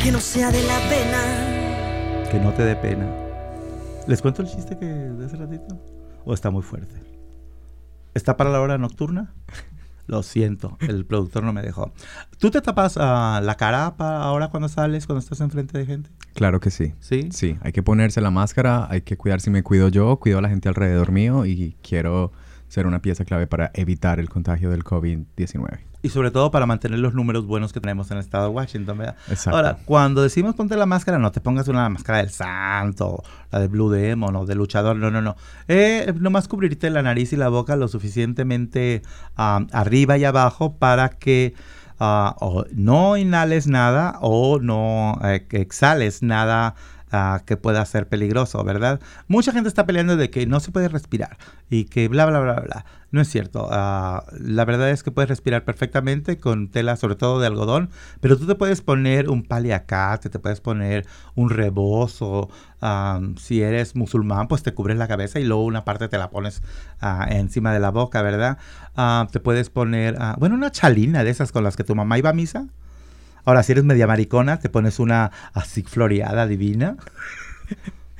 [0.03, 2.31] que no sea de la pena.
[2.31, 3.07] Que no te dé pena.
[4.07, 5.79] ¿Les cuento el chiste que de hace ratito?
[6.25, 6.95] ¿O está muy fuerte?
[8.15, 9.35] ¿Está para la hora nocturna?
[10.07, 11.93] Lo siento, el productor no me dejó.
[12.39, 16.11] ¿Tú te tapas ah, la cara para ahora cuando sales, cuando estás enfrente de gente?
[16.35, 16.95] Claro que sí.
[16.99, 17.29] ¿Sí?
[17.31, 20.43] Sí, hay que ponerse la máscara, hay que cuidar si me cuido yo, cuido a
[20.43, 22.33] la gente alrededor mío y quiero
[22.71, 25.81] ser una pieza clave para evitar el contagio del COVID-19.
[26.03, 28.97] Y sobre todo para mantener los números buenos que tenemos en el estado de Washington,
[28.97, 29.17] ¿verdad?
[29.29, 29.57] Exacto.
[29.57, 33.67] Ahora, cuando decimos ponte la máscara, no te pongas una máscara del santo, la de
[33.67, 35.37] Blue Demon o de luchador, no, no, no.
[35.69, 39.03] Eh, nomás cubrirte la nariz y la boca lo suficientemente
[39.35, 41.55] arriba y abajo para que
[41.99, 46.75] o no inhales nada o no eh, exhales nada
[47.13, 49.01] ah, que pueda ser peligroso, ¿verdad?
[49.29, 51.39] Mucha gente está peleando de que no se puede respirar
[51.69, 52.85] y que bla, bla, bla, bla.
[53.13, 53.69] No es cierto.
[53.73, 57.91] Ah, la verdad es que puedes respirar perfectamente con tela, sobre todo de algodón,
[58.21, 62.49] pero tú te puedes poner un paliacate, te puedes poner un rebozo.
[62.81, 66.31] ah, si eres musulmán, pues te cubres la cabeza y luego una parte te la
[66.31, 66.63] pones
[67.01, 68.59] ah, encima de la boca, ¿verdad?
[69.33, 72.33] Te puedes poner, bueno, una chalina de esas con las que tu mamá iba a
[72.35, 72.67] misa.
[73.51, 76.97] Ahora, si eres media maricona, te pones una así floreada divina.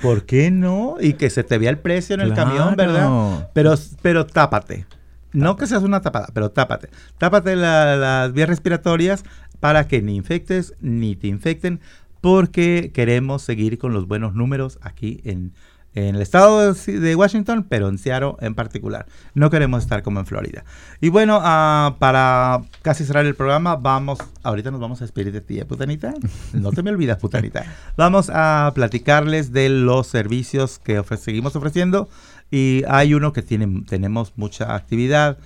[0.03, 0.97] ¿Por qué no?
[1.01, 3.07] Y que se te vea el precio en el camión, ¿verdad?
[3.53, 4.87] Pero, pero tápate.
[5.33, 6.89] No que seas una tapada, pero tápate.
[7.19, 9.25] Tápate la- las vías respiratorias
[9.61, 11.81] para que ni infectes ni te infecten,
[12.21, 15.53] porque queremos seguir con los buenos números aquí en
[15.95, 19.07] en el estado de, Washington, pero en Seattle en particular.
[19.35, 20.65] No queremos estar como en Florida.
[21.01, 25.41] Y bueno, ah, para casi cerrar el programa, vamos, ahorita nos vamos a despedir de
[25.41, 26.15] ti, ¿eh, putanita.
[26.53, 27.65] No te me olvidas, putanita.
[27.97, 32.09] Vamos a platicarles de los servicios que ofre- seguimos ofreciendo.
[32.51, 35.39] Y hay uno que tiene, tenemos mucha actividad,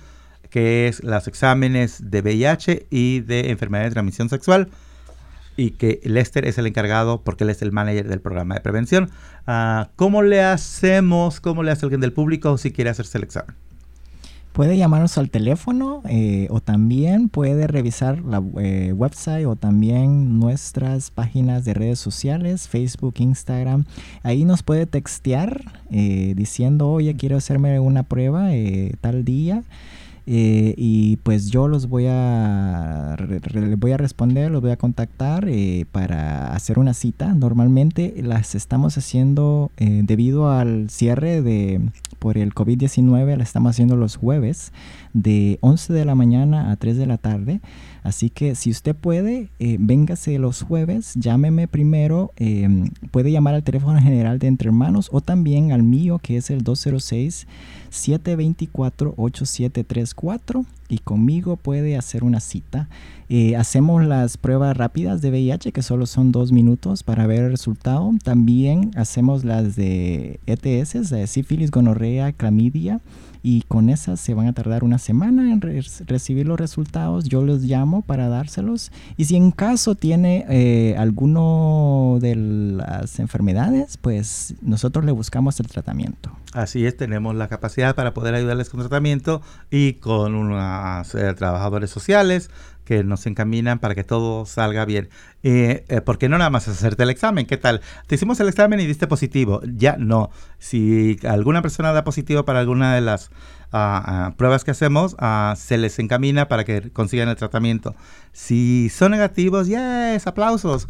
[0.49, 4.69] que es los exámenes de VIH y de enfermedad de transmisión sexual
[5.57, 9.09] y que Lester es el encargado porque él es el manager del programa de prevención.
[9.47, 13.55] Ah, ¿Cómo le hacemos, cómo le hace alguien del público si quiere hacerse el examen?
[14.55, 21.11] Puede llamarnos al teléfono eh, o también puede revisar la eh, website o también nuestras
[21.11, 23.83] páginas de redes sociales, Facebook, Instagram.
[24.23, 29.63] Ahí nos puede textear eh, diciendo, oye, quiero hacerme una prueba eh, tal día.
[30.27, 35.45] Eh, y pues yo los voy a re- voy a responder, los voy a contactar
[35.47, 37.33] eh, para hacer una cita.
[37.35, 41.79] Normalmente las estamos haciendo eh, debido al cierre de
[42.19, 44.71] por el COVID-19, la estamos haciendo los jueves
[45.13, 47.61] de 11 de la mañana a 3 de la tarde.
[48.05, 52.69] Así que si usted puede, eh, véngase los jueves, llámeme primero, eh,
[53.09, 56.61] puede llamar al teléfono general de Entre Hermanos o también al mío que es el
[56.61, 57.47] 206
[57.89, 62.87] 724-8734 y conmigo puede hacer una cita.
[63.27, 67.51] Eh, hacemos las pruebas rápidas de VIH que solo son dos minutos para ver el
[67.51, 68.11] resultado.
[68.23, 72.99] También hacemos las de ETS, de sífilis, gonorrea, clamidia
[73.41, 77.25] y con esas se van a tardar una semana en re- recibir los resultados.
[77.25, 78.91] Yo los llamo para dárselos.
[79.17, 85.67] Y si en caso tiene eh, alguno de las enfermedades, pues nosotros le buscamos el
[85.67, 86.31] tratamiento.
[86.53, 90.33] Así es, tenemos la capacidad para poder ayudarles con tratamiento y con
[91.13, 92.49] eh, trabajadores sociales
[92.85, 95.09] que nos encaminan para que todo salga bien.
[95.43, 97.81] Eh, eh, porque no nada más hacerte el examen, ¿qué tal?
[98.07, 99.61] Te hicimos el examen y diste positivo.
[99.65, 100.29] Ya no.
[100.59, 103.31] Si alguna persona da positivo para alguna de las
[103.71, 107.95] ah, pruebas que hacemos, ah, se les encamina para que consigan el tratamiento.
[108.31, 110.87] Si son negativos, yes, aplausos.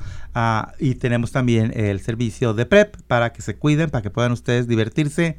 [0.80, 4.68] Y tenemos también el servicio de PrEP para que se cuiden, para que puedan ustedes
[4.68, 5.38] divertirse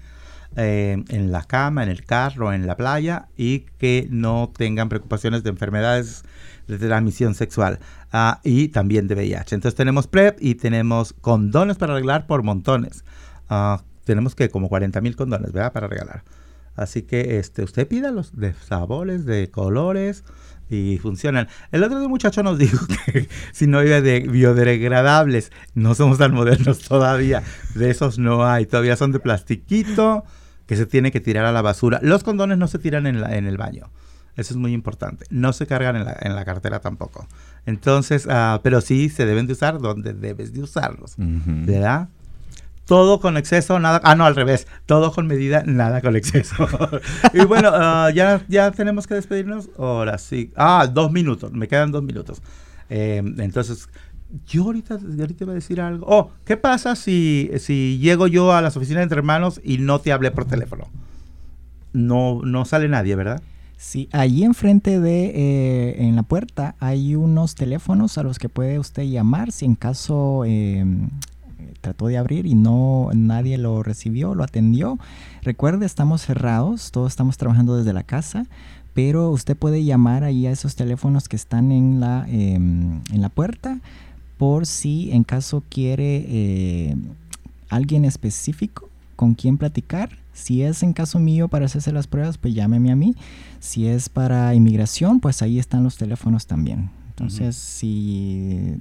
[0.55, 5.43] eh, en la cama, en el carro, en la playa y que no tengan preocupaciones
[5.43, 6.25] de enfermedades
[6.67, 7.79] de transmisión sexual
[8.13, 9.55] ah, y también de VIH.
[9.55, 13.05] Entonces tenemos PrEP y tenemos condones para arreglar por montones.
[13.49, 15.73] Ah, tenemos que como 40 mil condones, ¿verdad?
[15.73, 16.23] Para regalar.
[16.75, 20.25] Así que este, usted pídalos de sabores, de colores
[20.71, 21.49] y funcionan.
[21.73, 26.19] El otro día un muchacho nos dijo que si no iba de biodegradables, no somos
[26.19, 27.43] tan modernos todavía.
[27.75, 30.25] De esos no hay, todavía son de plastiquito
[30.67, 32.01] que se tiene que tirar a la basura.
[32.03, 33.91] Los condones no se tiran en, la- en el baño.
[34.37, 35.25] Eso es muy importante.
[35.31, 37.27] No se cargan en la, en la cartera tampoco.
[37.65, 41.15] Entonces, ah, pero sí se deben de usar donde debes de usarlos.
[41.17, 42.09] ¿Verdad?
[42.87, 44.01] Todo con exceso, nada.
[44.05, 44.67] Ah, no, al revés.
[44.87, 46.69] Todo con medida, nada con exceso.
[47.35, 49.69] y bueno, ah, ya, ya tenemos que despedirnos.
[49.77, 50.53] Ahora sí.
[50.57, 51.53] Ah, dos minutos.
[51.53, 52.41] Me quedan dos minutos.
[52.89, 53.89] Eh, entonces,
[54.47, 56.07] yo ahorita, ahorita a decir algo.
[56.09, 60.13] Oh, ¿qué pasa si, si llego yo a las oficinas entre hermanos y no te
[60.13, 60.89] hablé por teléfono?
[61.93, 63.43] No, no sale nadie, ¿verdad?
[63.77, 68.79] Sí, allí enfrente de, eh, en la puerta, hay unos teléfonos a los que puede
[68.79, 70.85] usted llamar si en caso eh,
[71.87, 74.99] trató de abrir y no nadie lo recibió, lo atendió.
[75.43, 78.47] Recuerde, estamos cerrados, todos estamos trabajando desde la casa,
[78.93, 83.29] pero usted puede llamar ahí a esos teléfonos que están en la, em, en la
[83.29, 83.79] puerta
[84.37, 86.97] por si en caso quiere eh,
[87.69, 90.11] alguien específico con quien platicar.
[90.33, 93.15] Si es en caso mío para hacerse las pruebas, pues llámeme a mí.
[93.61, 96.91] Si es para inmigración, pues ahí están los teléfonos también.
[97.19, 98.77] Entonces, si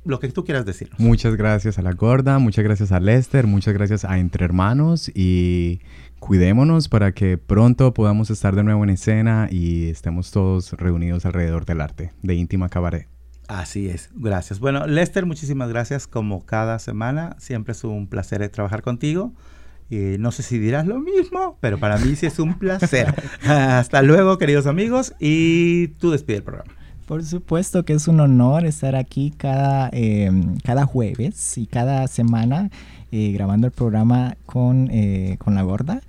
[0.05, 0.89] lo que tú quieras decir.
[0.97, 5.81] Muchas gracias a la gorda, muchas gracias a Lester, muchas gracias a Entre Hermanos y
[6.19, 11.65] cuidémonos para que pronto podamos estar de nuevo en escena y estemos todos reunidos alrededor
[11.65, 13.07] del arte de íntima cabaret.
[13.47, 14.59] Así es, gracias.
[14.59, 17.35] Bueno, Lester, muchísimas gracias como cada semana.
[17.39, 19.33] Siempre es un placer eh, trabajar contigo.
[19.89, 23.13] Y no sé si dirás lo mismo, pero para mí sí es un placer.
[23.47, 26.71] Hasta luego, queridos amigos, y tú despide el programa.
[27.07, 30.31] Por supuesto que es un honor estar aquí cada, eh,
[30.63, 32.69] cada jueves y cada semana
[33.11, 36.01] eh, grabando el programa con, eh, con la gorda.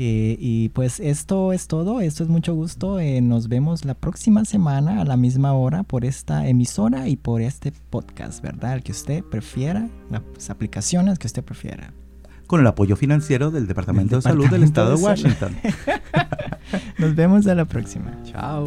[0.00, 3.00] Eh, y pues esto es todo, esto es mucho gusto.
[3.00, 7.42] eh, nos vemos la próxima semana a la misma hora por esta emisora y por
[7.42, 8.74] este podcast, ¿verdad?
[8.74, 11.92] El que usted prefiera, las aplicaciones que usted prefiera.
[12.48, 15.04] Con el apoyo financiero del Departamento Del de Salud del Departamento Estado de de.
[15.04, 15.56] Washington.
[16.98, 18.10] Nos vemos a la próxima.
[18.24, 18.66] Chao.